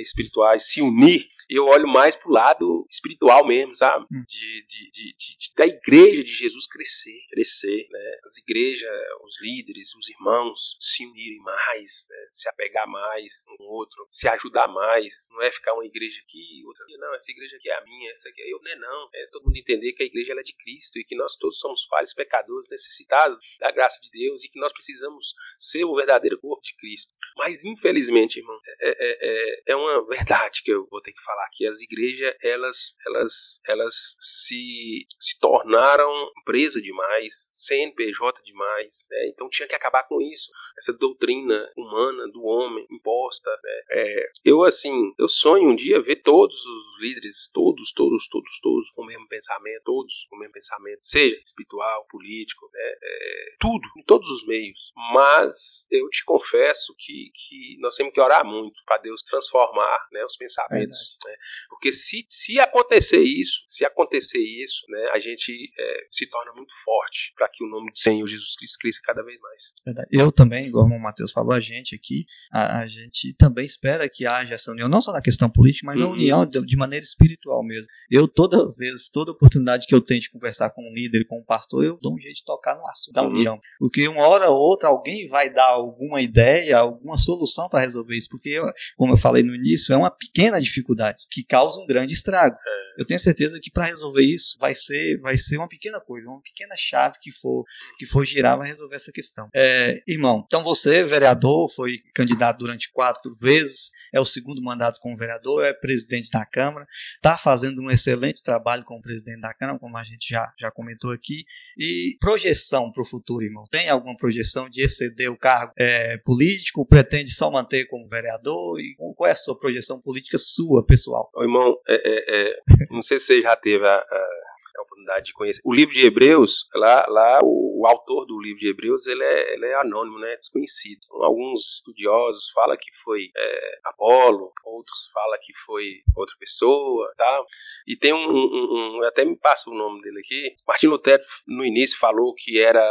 [0.00, 4.04] espirituais se unir, eu olho mais pro lado espiritual mesmo, sabe?
[4.04, 4.24] Hum.
[4.26, 8.18] De, de, de, de, da igreja de Jesus crescer, crescer, né?
[8.24, 8.90] As igrejas,
[9.24, 12.28] os líderes, os irmãos se unirem mais, né?
[12.30, 15.28] se apegar mais um outro, se ajudar mais.
[15.30, 18.12] Não é ficar uma igreja aqui, outra aqui, não, essa igreja aqui é a minha,
[18.12, 19.08] essa aqui é eu, não é não.
[19.14, 21.84] É todo mundo entender que a igreja é de Cristo e que nós todos somos
[21.84, 26.62] falhos, pecadores, necessitados da graça de Deus e que nós precisamos ser o verdadeiro corpo
[26.62, 27.16] de Cristo.
[27.36, 31.33] Mas, infelizmente, irmão, é, é, é, é uma verdade que eu vou ter que falar
[31.42, 31.66] aqui.
[31.66, 36.10] As igrejas, elas, elas, elas se, se tornaram
[36.40, 39.06] empresa demais, CNPJ demais.
[39.10, 39.28] Né?
[39.28, 40.50] Então tinha que acabar com isso.
[40.78, 43.50] Essa doutrina humana do homem imposta.
[43.50, 43.82] Né?
[43.90, 48.90] É, eu, assim, eu sonho um dia ver todos os líderes, todos, todos, todos, todos
[48.90, 53.88] com o mesmo pensamento, todos com o mesmo pensamento, seja espiritual, político, né, é, tudo,
[53.96, 54.92] em todos os meios.
[55.12, 60.24] Mas eu te confesso que, que nós temos que orar muito para Deus transformar né,
[60.24, 61.16] os pensamentos.
[61.24, 61.34] Né,
[61.68, 66.72] porque se, se acontecer isso, se acontecer isso, né, a gente é, se torna muito
[66.84, 69.72] forte para que o nome do Senhor Jesus Cristo cresça cada vez mais.
[69.84, 70.08] Verdade.
[70.10, 74.26] Eu também, igual o Matheus falou, a gente aqui, a, a, gente também espera que
[74.26, 76.06] haja essa união, não só na questão política, mas uhum.
[76.06, 77.86] a união de, de maneira espiritual mesmo.
[78.10, 81.44] Eu toda vez toda oportunidade que eu tenho de conversar com um líder, com um
[81.44, 83.30] pastor, eu dou um jeito de tocar no assunto da uhum.
[83.30, 83.58] união.
[83.78, 88.28] Porque uma hora ou outra alguém vai dar alguma ideia, alguma solução para resolver isso.
[88.28, 88.60] Porque,
[88.96, 92.56] como eu falei no início, é uma pequena dificuldade que causa um grande estrago.
[92.56, 92.84] É.
[93.02, 96.40] Eu tenho certeza que para resolver isso vai ser, vai ser uma pequena coisa, uma
[96.40, 97.64] pequena chave que for,
[97.98, 99.48] que for girar vai resolver essa questão.
[99.54, 105.16] É, irmão, então você, vereador, foi candidato durante quatro vezes, é o segundo mandato como
[105.16, 106.86] vereador, é presidente da Câmara Câmara,
[107.16, 111.12] está fazendo um excelente trabalho como presidente da Câmara, como a gente já, já comentou
[111.12, 111.44] aqui.
[111.76, 113.64] E projeção para o futuro, irmão?
[113.70, 116.86] Tem alguma projeção de exceder o cargo é, político?
[116.86, 118.80] Pretende só manter como vereador?
[118.80, 121.03] E qual é a sua projeção política sua, pessoal?
[121.10, 124.43] Ô, irmão, é, é, é não sei se você já teve a, a
[124.76, 125.60] a oportunidade de conhecer.
[125.64, 129.54] O livro de Hebreus, lá, lá o, o autor do livro de Hebreus, ele é,
[129.54, 131.00] ele é anônimo, né, desconhecido.
[131.04, 137.42] Então, alguns estudiosos falam que foi é, Apolo, outros falam que foi outra pessoa, tá?
[137.86, 140.54] E tem um, um, um, até me passa o nome dele aqui.
[140.66, 142.82] Martin Lutero no início falou que era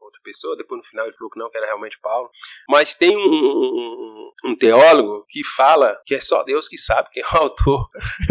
[0.00, 2.30] outra pessoa, depois no final ele falou que não, que era realmente Paulo.
[2.68, 7.22] Mas tem um, um, um, teólogo que fala que é só Deus que sabe quem
[7.22, 7.88] é o autor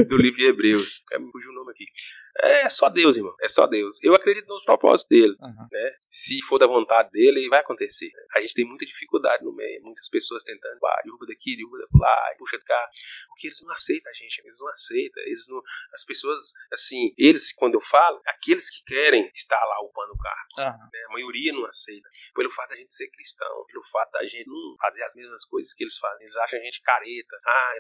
[0.08, 1.04] do livro de Hebreus.
[1.12, 1.86] É, me fugiu o nome aqui.
[2.40, 3.36] É só Deus, irmão.
[3.42, 4.00] É só Deus.
[4.02, 5.36] Eu acredito nos propósitos dele.
[5.40, 5.68] Uhum.
[5.72, 5.96] Né?
[6.10, 8.12] Se for da vontade dele, vai acontecer.
[8.36, 9.82] A gente tem muita dificuldade no meio.
[9.84, 12.90] Muitas pessoas tentando, ah, derruba daqui, derruba lá, puxa de cá.
[13.28, 14.42] Porque eles não aceitam a gente.
[14.44, 15.24] Eles não aceitam.
[15.24, 15.62] Eles não...
[15.94, 20.48] As pessoas, assim, eles, quando eu falo, aqueles que querem estar lá upando o carro.
[20.60, 20.90] Uhum.
[20.92, 21.00] Né?
[21.10, 22.10] A maioria não aceita.
[22.34, 25.74] Pelo fato da gente ser cristão, pelo fato da gente não fazer as mesmas coisas
[25.74, 26.22] que eles fazem.
[26.22, 27.38] Eles acham a gente careta.
[27.46, 27.74] Ah,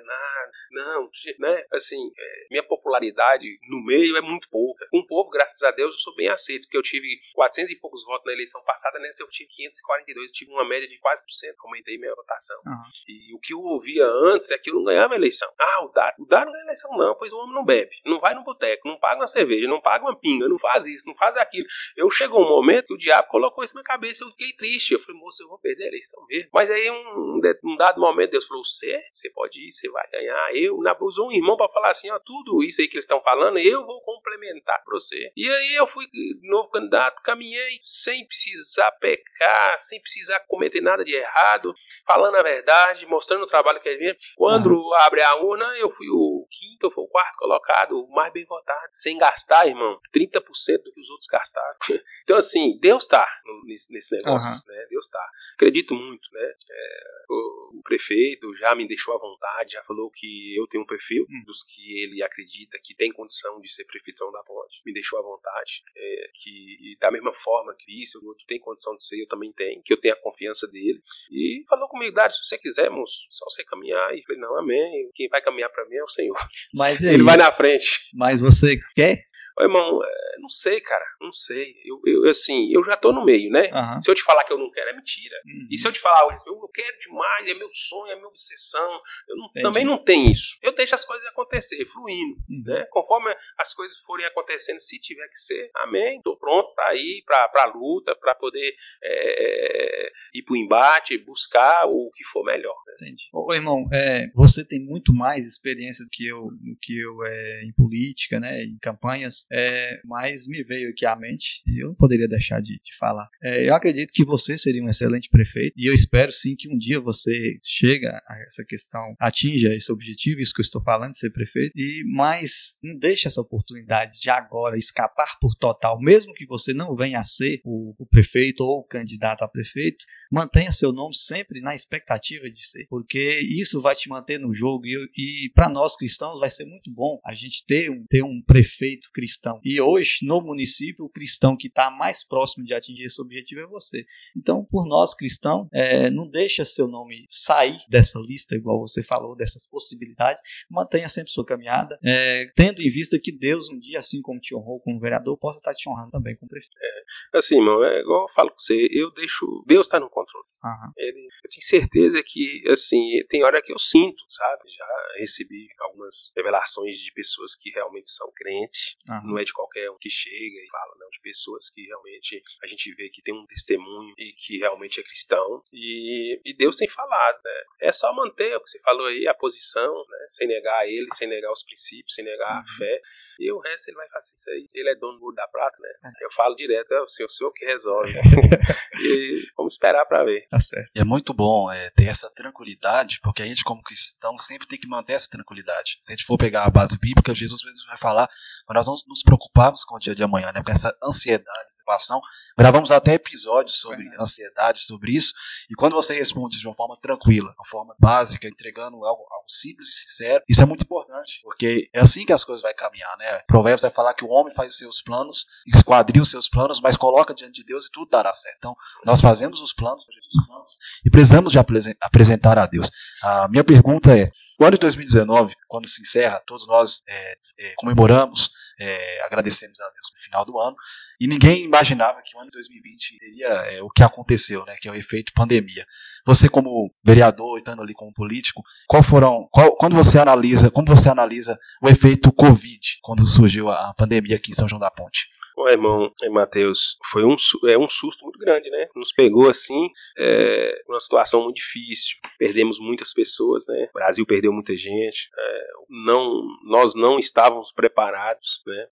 [0.71, 1.65] não, não, né?
[1.71, 4.87] Assim, é, minha popularidade no meio é muito muito pouca.
[4.89, 7.75] Com o povo, graças a Deus, eu sou bem aceito, porque eu tive 400 e
[7.75, 11.23] poucos votos na eleição passada, nessa eu tive 542, eu tive uma média de quase
[11.23, 12.57] por cento, aumentei minha votação.
[12.65, 12.83] Uhum.
[13.07, 15.49] E o que eu ouvia antes é que eu não ganhava eleição.
[15.59, 18.19] Ah, o Dário, o Dário não ganha eleição não, pois o homem não bebe, não
[18.19, 21.15] vai no boteco, não paga uma cerveja, não paga uma pinga, não faz isso, não
[21.15, 21.67] faz aquilo.
[21.95, 24.99] Eu chegou um momento que o diabo colocou isso na cabeça, eu fiquei triste, eu
[24.99, 26.49] falei, moço, eu vou perder a eleição mesmo.
[26.53, 30.55] Mas aí um, um dado momento Deus falou, você, você pode ir, você vai ganhar.
[30.55, 33.57] Eu, usou um irmão para falar assim, ó, tudo isso aí que eles estão falando,
[33.59, 35.31] eu vou comprar complementar para você.
[35.35, 36.05] E aí eu fui
[36.41, 41.73] novo candidato, caminhei sem precisar pecar, sem precisar cometer nada de errado,
[42.05, 44.17] falando a verdade, mostrando o trabalho que ele vinha.
[44.35, 44.93] Quando uhum.
[44.95, 48.45] abre a urna, eu fui o quinto, eu fui o quarto colocado, o mais bem
[48.45, 50.39] votado, sem gastar, irmão, 30%
[50.83, 51.77] do que os outros gastaram.
[52.23, 53.27] Então, assim, Deus tá
[53.65, 54.73] nesse, nesse negócio, uhum.
[54.73, 54.85] né?
[54.89, 55.27] Deus tá.
[55.55, 56.53] Acredito muito, né?
[56.69, 60.87] É, o, o, prefeito já me deixou à vontade, já falou que eu tenho um
[60.87, 61.43] perfil uhum.
[61.45, 64.81] dos que ele acredita que tem condição de ser prefeito da Ponte.
[64.85, 65.83] Me deixou à vontade.
[65.95, 69.53] É, que da mesma forma que isso, o outro tem condição de ser, eu também
[69.53, 71.01] tenho, que eu tenho a confiança dele.
[71.31, 74.13] E falou comigo, Dário, se você quiser, moço, só você caminhar.
[74.13, 75.09] E falei, não, amém.
[75.15, 76.37] Quem vai caminhar para mim é o Senhor.
[76.73, 78.09] Mas aí, ele vai na frente.
[78.13, 79.25] Mas você quer
[79.57, 81.75] Ô, irmão, é, não sei, cara, não sei.
[81.85, 83.69] Eu, eu assim, eu já tô no meio, né?
[83.71, 84.01] Uhum.
[84.01, 85.35] Se eu te falar que eu não quero, é mentira.
[85.45, 85.67] Uhum.
[85.69, 89.35] E se eu te falar, eu quero demais, é meu sonho, é minha obsessão, eu
[89.37, 90.57] não, também não tem isso.
[90.61, 92.63] Eu deixo as coisas acontecer, fluindo, uhum.
[92.65, 92.85] né?
[92.89, 96.21] Conforme as coisas forem acontecendo, se tiver que ser, amém.
[96.23, 98.73] Tô pronto pra ir pra, pra luta, pra poder
[99.03, 102.75] é, ir pro embate, buscar o que for melhor.
[102.87, 102.93] Né?
[103.01, 103.29] Entendi.
[103.33, 107.63] Ô, irmão, é, você tem muito mais experiência do que eu, do que eu é,
[107.63, 108.63] em política, né?
[108.63, 112.73] Em campanhas é, mas me veio aqui à mente e eu não poderia deixar de,
[112.73, 113.29] de falar.
[113.43, 116.77] É, eu acredito que você seria um excelente prefeito e eu espero sim que um
[116.77, 121.19] dia você chega a essa questão, atinja esse objetivo, isso que eu estou falando, de
[121.19, 126.45] ser prefeito, e mas não deixe essa oportunidade de agora escapar por total, mesmo que
[126.45, 130.93] você não venha a ser o, o prefeito ou o candidato a prefeito, mantenha seu
[130.93, 135.49] nome sempre na expectativa de ser, porque isso vai te manter no jogo e, e
[135.53, 139.59] para nós cristãos vai ser muito bom a gente ter um, ter um prefeito cristão.
[139.63, 143.67] E hoje, no município, o cristão que está mais próximo de atingir esse objetivo é
[143.67, 144.05] você.
[144.37, 149.35] Então, por nós cristãos, é, não deixa seu nome sair dessa lista, igual você falou,
[149.35, 150.41] dessas possibilidades.
[150.69, 154.55] Mantenha sempre sua caminhada, é, tendo em vista que Deus, um dia, assim como te
[154.55, 156.77] honrou como vereador, possa estar te honrando também como prefeito.
[156.81, 157.00] É,
[157.33, 159.63] assim, irmão, é igual eu falo com você, eu deixo.
[159.67, 160.45] Deus está no controle.
[160.63, 160.91] Uhum.
[160.97, 164.69] Ele, eu tenho certeza que, assim, tem hora que eu sinto, sabe?
[164.69, 164.85] Já
[165.17, 169.31] recebi algumas revelações de pessoas que realmente são crentes, uhum.
[169.31, 172.67] não é de qualquer um que chega e fala, não, de pessoas que realmente a
[172.67, 175.63] gente vê que tem um testemunho e que realmente é cristão.
[175.73, 177.63] E, e Deus tem falado, né?
[177.81, 180.25] É só manter o que você falou aí, a posição, né?
[180.27, 182.61] Sem negar ele, sem negar os princípios, sem negar uhum.
[182.61, 183.01] a fé.
[183.41, 184.65] E o resto ele vai fazer isso aí.
[184.75, 185.89] Ele é dono do da prata, né?
[186.05, 186.25] É.
[186.25, 188.13] Eu falo direto, é o senhor, o senhor que resolve.
[189.01, 190.47] e vamos esperar para ver.
[190.49, 190.91] Tá certo.
[190.95, 194.79] E é muito bom é, ter essa tranquilidade, porque a gente, como cristão, sempre tem
[194.79, 195.97] que manter essa tranquilidade.
[196.01, 198.29] Se a gente for pegar a base bíblica, Jesus mesmo vai falar,
[198.67, 200.61] mas nós vamos nos preocuparmos com o dia de amanhã, né?
[200.63, 202.21] Com essa ansiedade, situação.
[202.57, 204.21] Gravamos até episódios sobre é.
[204.21, 205.33] ansiedade, sobre isso.
[205.69, 209.49] E quando você responde de uma forma tranquila, de uma forma básica, entregando algo, algo
[209.49, 213.17] simples e sincero, isso é muito importante, porque é assim que as coisas vão caminhar,
[213.17, 213.30] né?
[213.47, 216.95] Provérbios vai falar que o homem faz os seus planos, esquadria os seus planos, mas
[216.95, 218.57] coloca diante de Deus e tudo dará certo.
[218.57, 218.75] Então,
[219.05, 220.71] nós fazemos os planos, os planos
[221.05, 222.89] e precisamos de apresentar a Deus.
[223.23, 227.73] A minha pergunta é: o ano de 2019, quando se encerra, todos nós é, é,
[227.75, 230.75] comemoramos, é, agradecemos a Deus no final do ano,
[231.19, 234.87] e ninguém imaginava que o ano de 2020 teria é, o que aconteceu, né, que
[234.87, 235.85] é o efeito pandemia.
[236.31, 241.09] Você como vereador, estando ali como político, qual foram, qual, quando você analisa, como você
[241.09, 245.27] analisa o efeito Covid quando surgiu a pandemia aqui em São João da Ponte?
[245.57, 247.35] Bom, irmão Matheus, foi um,
[247.67, 248.87] é um susto muito grande, né?
[248.95, 252.15] Nos pegou assim, é, uma situação muito difícil.
[252.39, 253.89] Perdemos muitas pessoas, né?
[253.89, 255.29] O Brasil perdeu muita gente.
[255.37, 255.67] É,
[256.05, 258.87] não, nós não estávamos preparados, né?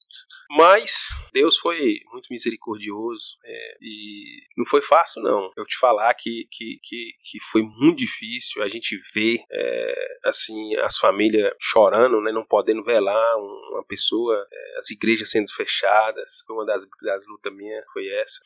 [0.51, 5.51] Mas Deus foi muito misericordioso é, e não foi fácil, não.
[5.55, 10.75] Eu te falar que, que, que, que foi muito difícil a gente ver é, assim
[10.77, 16.43] as famílias chorando, né, não podendo velar uma pessoa, é, as igrejas sendo fechadas.
[16.49, 18.39] Uma das, das lutas minhas foi essa.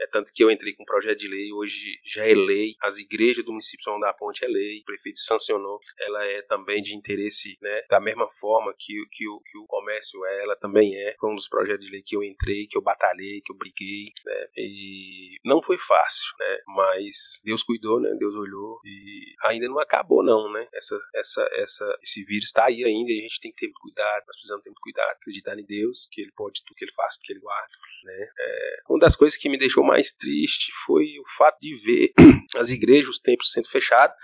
[0.00, 2.74] É tanto que eu entrei com um projeto de lei, hoje já é lei.
[2.82, 5.80] As igrejas do município São da Ponte é lei, o prefeito sancionou.
[5.98, 10.24] Ela é também de interesse, né, da mesma forma que, que, o, que o comércio
[10.26, 11.14] é, ela também é.
[11.18, 14.12] Foi um dos projetos de lei que eu entrei, que eu batalhei, que eu briguei,
[14.24, 14.48] né?
[14.56, 16.58] E não foi fácil, né?
[16.66, 18.15] Mas Deus cuidou, né?
[18.16, 20.66] Deus olhou e ainda não acabou não, né?
[20.72, 23.80] Essa, essa, essa, esse vírus está aí ainda e a gente tem que ter muito
[23.80, 24.24] cuidado.
[24.26, 27.16] Nós precisamos ter muito cuidado, acreditar em Deus, que Ele pode tudo que Ele faz,
[27.18, 27.72] que Ele guarda,
[28.04, 28.28] né?
[28.38, 32.12] É, uma das coisas que me deixou mais triste foi o fato de ver
[32.56, 34.16] as igrejas, os templos sendo fechados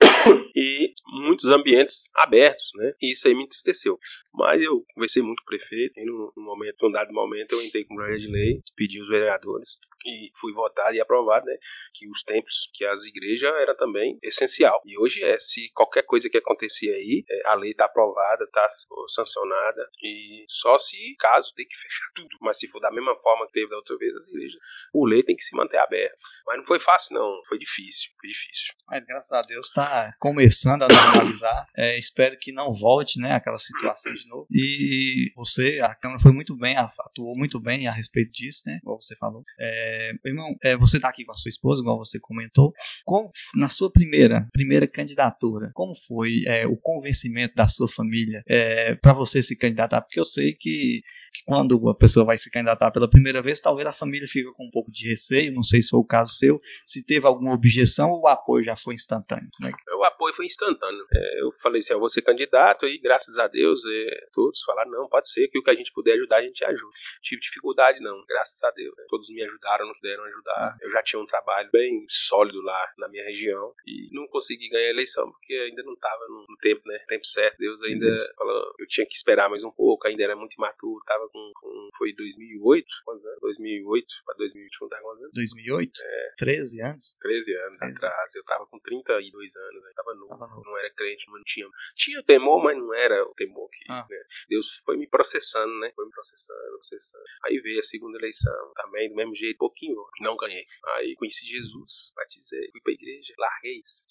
[0.54, 2.94] e muitos ambientes abertos, né?
[3.00, 3.98] E isso aí me entristeceu.
[4.32, 7.84] Mas eu conversei muito com o prefeito, e no, momento, num dado momento, eu entrei
[7.84, 11.56] com o projeto de lei, pedi os vereadores e fui votado e aprovado, né?
[11.94, 14.80] Que os templos, que as igrejas era também essencial.
[14.84, 18.66] E hoje é, se qualquer coisa que acontecer aí, é, a lei está aprovada, está
[19.08, 22.36] sancionada, e só se caso tem que fechar tudo.
[22.40, 24.60] Mas se for da mesma forma que teve da outra vez, as igrejas,
[24.92, 26.18] o lei tem que se manter aberto.
[26.46, 27.40] Mas não foi fácil, não.
[27.46, 28.74] Foi difícil, foi difícil.
[28.88, 31.66] Mas graças a Deus está começando a normalizar.
[31.76, 34.46] É, espero que não volte, né, aquela situação de novo.
[34.50, 39.00] E você, a Câmara foi muito bem, atuou muito bem a respeito disso, né, igual
[39.00, 39.42] você falou.
[39.58, 39.93] É,
[40.24, 42.72] irmão, é, você está aqui com a sua esposa, igual você comentou.
[43.04, 48.94] Como, na sua primeira, primeira candidatura, como foi é, o convencimento da sua família é,
[48.96, 50.00] para você se candidatar?
[50.02, 51.02] Porque eu sei que
[51.34, 54.66] que quando a pessoa vai se candidatar pela primeira vez, talvez a família fica com
[54.66, 58.10] um pouco de receio, não sei se foi o caso seu, se teve alguma objeção
[58.10, 59.48] ou o apoio já foi instantâneo.
[59.60, 59.72] Né?
[59.98, 61.04] O apoio foi instantâneo.
[61.12, 64.90] É, eu falei assim, eu vou ser candidato e graças a Deus é, todos falaram,
[64.92, 66.92] não, pode ser, que o que a gente puder ajudar, a gente ajuda.
[67.22, 68.94] Tive dificuldade não, graças a Deus.
[68.96, 69.04] Né?
[69.08, 70.76] Todos me ajudaram, não puderam ajudar.
[70.80, 74.86] Eu já tinha um trabalho bem sólido lá na minha região e não consegui ganhar
[74.86, 76.98] a eleição porque ainda não estava no, no, tempo, né?
[77.08, 77.58] Tempo certo.
[77.58, 78.28] Deus ainda Deus.
[78.36, 81.52] falou, eu tinha que esperar mais um pouco, ainda era muito imaturo, tava tava com,
[81.54, 83.40] com foi 2008, quantos anos?
[83.40, 85.32] 2008 para 2021 tá quantos anos?
[85.34, 86.02] 2008?
[86.02, 86.34] É.
[86.36, 87.16] 13 anos?
[87.20, 87.94] 13 anos 13.
[87.94, 88.34] atrás.
[88.34, 89.90] Eu tava com 32 anos, né?
[89.94, 90.62] tava novo, tava novo.
[90.64, 91.66] não era crente, mas não tinha.
[91.96, 93.84] Tinha temor, mas não era o temor que.
[93.88, 94.06] Ah.
[94.08, 94.22] Né?
[94.48, 95.92] Deus foi me processando, né?
[95.94, 97.24] Foi me processando, processando.
[97.44, 100.64] Aí veio a segunda eleição, também do mesmo jeito, pouquinho, não ganhei.
[100.94, 104.06] Aí conheci Jesus, batizei, fui pra igreja, larguei isso,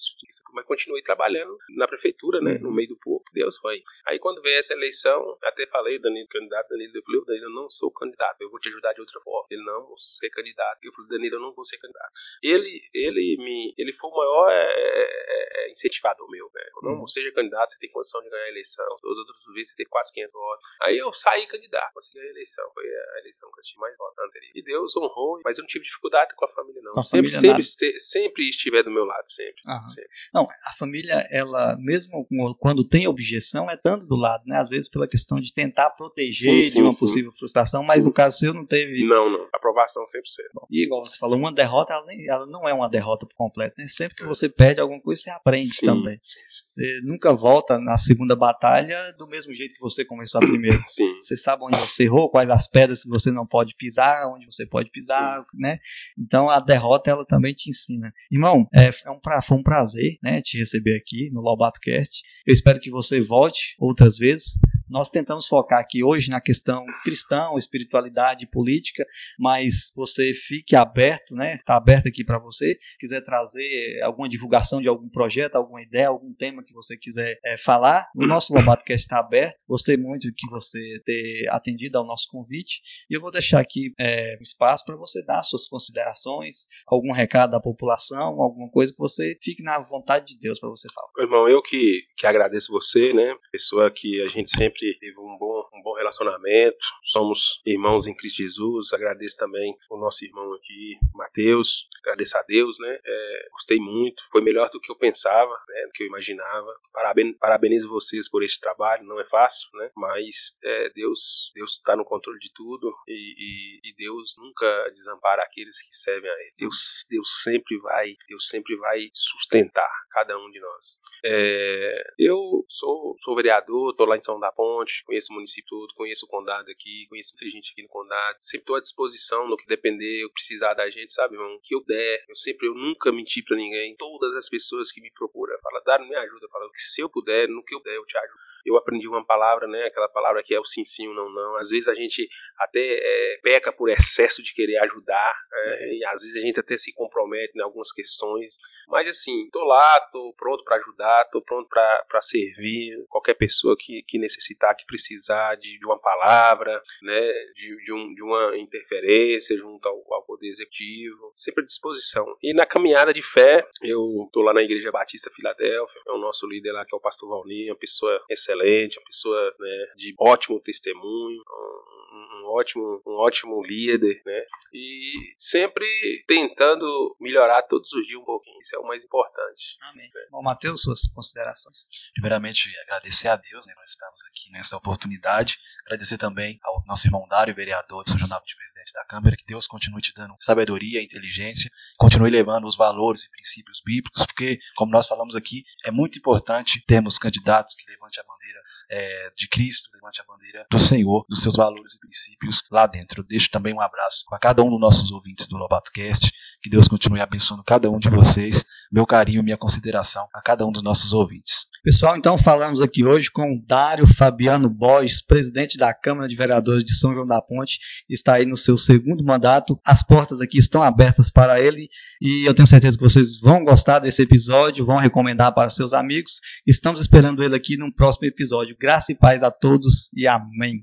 [0.53, 2.57] mas continuei trabalhando na prefeitura, né?
[2.59, 3.23] No meio do povo.
[3.33, 3.81] Deus foi.
[4.05, 7.69] Aí quando veio essa eleição, até falei, Danilo, candidato, Danilo eu falei, Danilo, eu não
[7.69, 9.47] sou candidato, eu vou te ajudar de outra forma.
[9.49, 10.79] Ele, não, vou ser candidato.
[10.83, 12.11] Eu falei, Danilo, eu não vou ser candidato.
[12.41, 16.61] Ele, ele, me, ele foi o maior é, é, incentivador meu, né?
[16.83, 17.07] não, uhum.
[17.07, 18.85] seja candidato, você tem condição de ganhar a eleição.
[19.01, 20.69] Todas as outras vezes você tem quase 500 votos.
[20.81, 22.69] Aí eu saí candidato, consegui a eleição.
[22.73, 24.51] Foi a eleição que eu tive mais votos anterior.
[24.55, 26.99] E Deus honrou, mas eu não tive dificuldade com a família, não.
[26.99, 29.61] A sempre, família sempre, sempre estiver do meu lado, sempre,
[29.93, 30.09] sempre.
[30.33, 32.27] Não, a família, ela, mesmo
[32.59, 34.57] quando tem objeção, é dando do lado, né?
[34.57, 36.99] Às vezes pela questão de tentar proteger sim, sim, de uma sim.
[36.99, 39.05] possível frustração, mas no caso seu não teve.
[39.05, 39.47] Não, não.
[39.53, 40.07] Aprovação 100%.
[40.53, 43.35] Bom, e igual você falou, uma derrota, ela, nem, ela não é uma derrota por
[43.35, 43.87] completo, né?
[43.87, 46.19] Sempre que você perde alguma coisa, você aprende também.
[46.47, 50.81] Você nunca volta na segunda batalha do mesmo jeito que você começou a primeira.
[50.85, 51.15] Sim.
[51.19, 54.65] Você sabe onde você errou, quais as pedras que você não pode pisar, onde você
[54.65, 55.77] pode pisar, né?
[56.17, 58.13] Então a derrota ela também te ensina.
[58.31, 62.21] Irmão, é, é um foi um prazer, né, te receber aqui no Lobato Cast.
[62.45, 64.59] Eu espero que você volte outras vezes.
[64.93, 69.03] Nós tentamos focar aqui hoje na questão cristã, espiritualidade, política,
[69.39, 71.55] mas você fique aberto, né?
[71.55, 72.77] Está aberto aqui para você.
[72.99, 77.57] Quiser trazer alguma divulgação de algum projeto, alguma ideia, algum tema que você quiser é,
[77.57, 79.63] falar, o nosso LobadoCast está aberto.
[79.67, 82.79] Gostei muito de que você ter atendido ao nosso convite
[83.09, 87.49] e eu vou deixar aqui é, um espaço para você dar suas considerações, algum recado
[87.49, 91.07] da população, alguma coisa que você fique na vontade de Deus para você falar.
[91.17, 93.33] Irmão, eu que, que agradeço você, né?
[93.51, 98.37] Pessoa que a gente sempre teve um bom, um bom relacionamento somos irmãos em Cristo
[98.37, 98.93] Jesus.
[98.93, 101.87] Agradeço também o nosso irmão aqui, Mateus.
[102.01, 102.99] Agradeço a Deus, né?
[103.05, 105.85] É, gostei muito, foi melhor do que eu pensava, né?
[105.85, 106.75] do que eu imaginava.
[106.91, 109.89] Parabenizo, parabenizo vocês por este trabalho, não é fácil, né?
[109.95, 115.43] Mas é, Deus Deus está no controle de tudo e, e, e, Deus nunca desampara
[115.43, 116.53] aqueles que servem a Ele.
[116.57, 120.99] Deus, Deus sempre vai, Deus sempre vai sustentar cada um de nós.
[121.25, 124.72] É, eu sou, sou vereador, estou lá em São da Ponte,
[125.05, 128.35] conheço o município todo, conheço o condado aqui, conheço muita gente aqui no condado.
[128.39, 131.59] Sempre estou à disposição no que depender, eu precisar da gente, sabe, irmão?
[131.63, 132.25] Que eu der.
[132.29, 133.95] Eu sempre, eu nunca menti para ninguém.
[133.97, 136.47] Todas as pessoas que me procuram, falam, Dário, me ajuda.
[136.51, 139.25] Falam que se eu puder, no que eu der, eu te ajudo eu aprendi uma
[139.25, 139.85] palavra, né?
[139.85, 141.55] Aquela palavra que é o sim, sim, o não, não.
[141.57, 146.21] Às vezes a gente até é, peca por excesso de querer ajudar, é, e às
[146.21, 148.55] vezes a gente até se compromete em algumas questões.
[148.87, 154.03] Mas assim, tô lá, tô pronto para ajudar, tô pronto para servir qualquer pessoa que,
[154.03, 154.17] que
[154.53, 157.33] necessitar, que precisar de, de uma palavra, né?
[157.55, 162.25] De, de, um, de uma interferência junto ao, ao poder executivo, sempre à disposição.
[162.41, 166.47] E na caminhada de fé, eu tô lá na Igreja Batista Filadélfia, é o nosso
[166.47, 170.13] líder lá que é o pastor Valnir, uma pessoa excelente excelente, uma pessoa né, de
[170.19, 174.45] ótimo testemunho, um, um, ótimo, um ótimo líder, né?
[174.73, 175.85] E sempre
[176.27, 178.59] tentando melhorar todos os dias um pouquinho.
[178.59, 179.77] Isso é o mais importante.
[179.81, 180.09] Amém.
[180.13, 180.27] Né?
[180.31, 181.87] Bom, Matheus, suas considerações.
[182.13, 183.73] Primeiramente, agradecer a Deus, né?
[183.75, 185.57] Nós estamos aqui nessa oportunidade.
[185.85, 189.45] Agradecer também ao nosso irmão Dário, vereador de São João de presidente da Câmara, que
[189.45, 194.91] Deus continue te dando sabedoria, inteligência, continue levando os valores e princípios bíblicos, porque, como
[194.91, 199.89] nós falamos aqui, é muito importante termos candidatos que levante a bandeira é, de Cristo,
[199.93, 203.23] levante a bandeira do Senhor, dos seus valores e princípios lá dentro.
[203.23, 206.31] deixo também um abraço para cada um dos nossos ouvintes do Lobato Cast.
[206.61, 208.65] Que Deus continue abençoando cada um de vocês.
[208.91, 211.67] Meu carinho, minha consideração a cada um dos nossos ouvintes.
[211.83, 216.95] Pessoal, então falamos aqui hoje com Dário Fabiano Bois, presidente da Câmara de Vereadores de
[216.95, 217.77] São João da Ponte,
[218.09, 219.77] está aí no seu segundo mandato.
[219.85, 221.89] As portas aqui estão abertas para ele
[222.21, 226.39] e eu tenho certeza que vocês vão gostar desse episódio, vão recomendar para seus amigos.
[226.65, 228.77] Estamos esperando ele aqui no próximo episódio.
[228.79, 230.81] Graça e paz a todos e amém.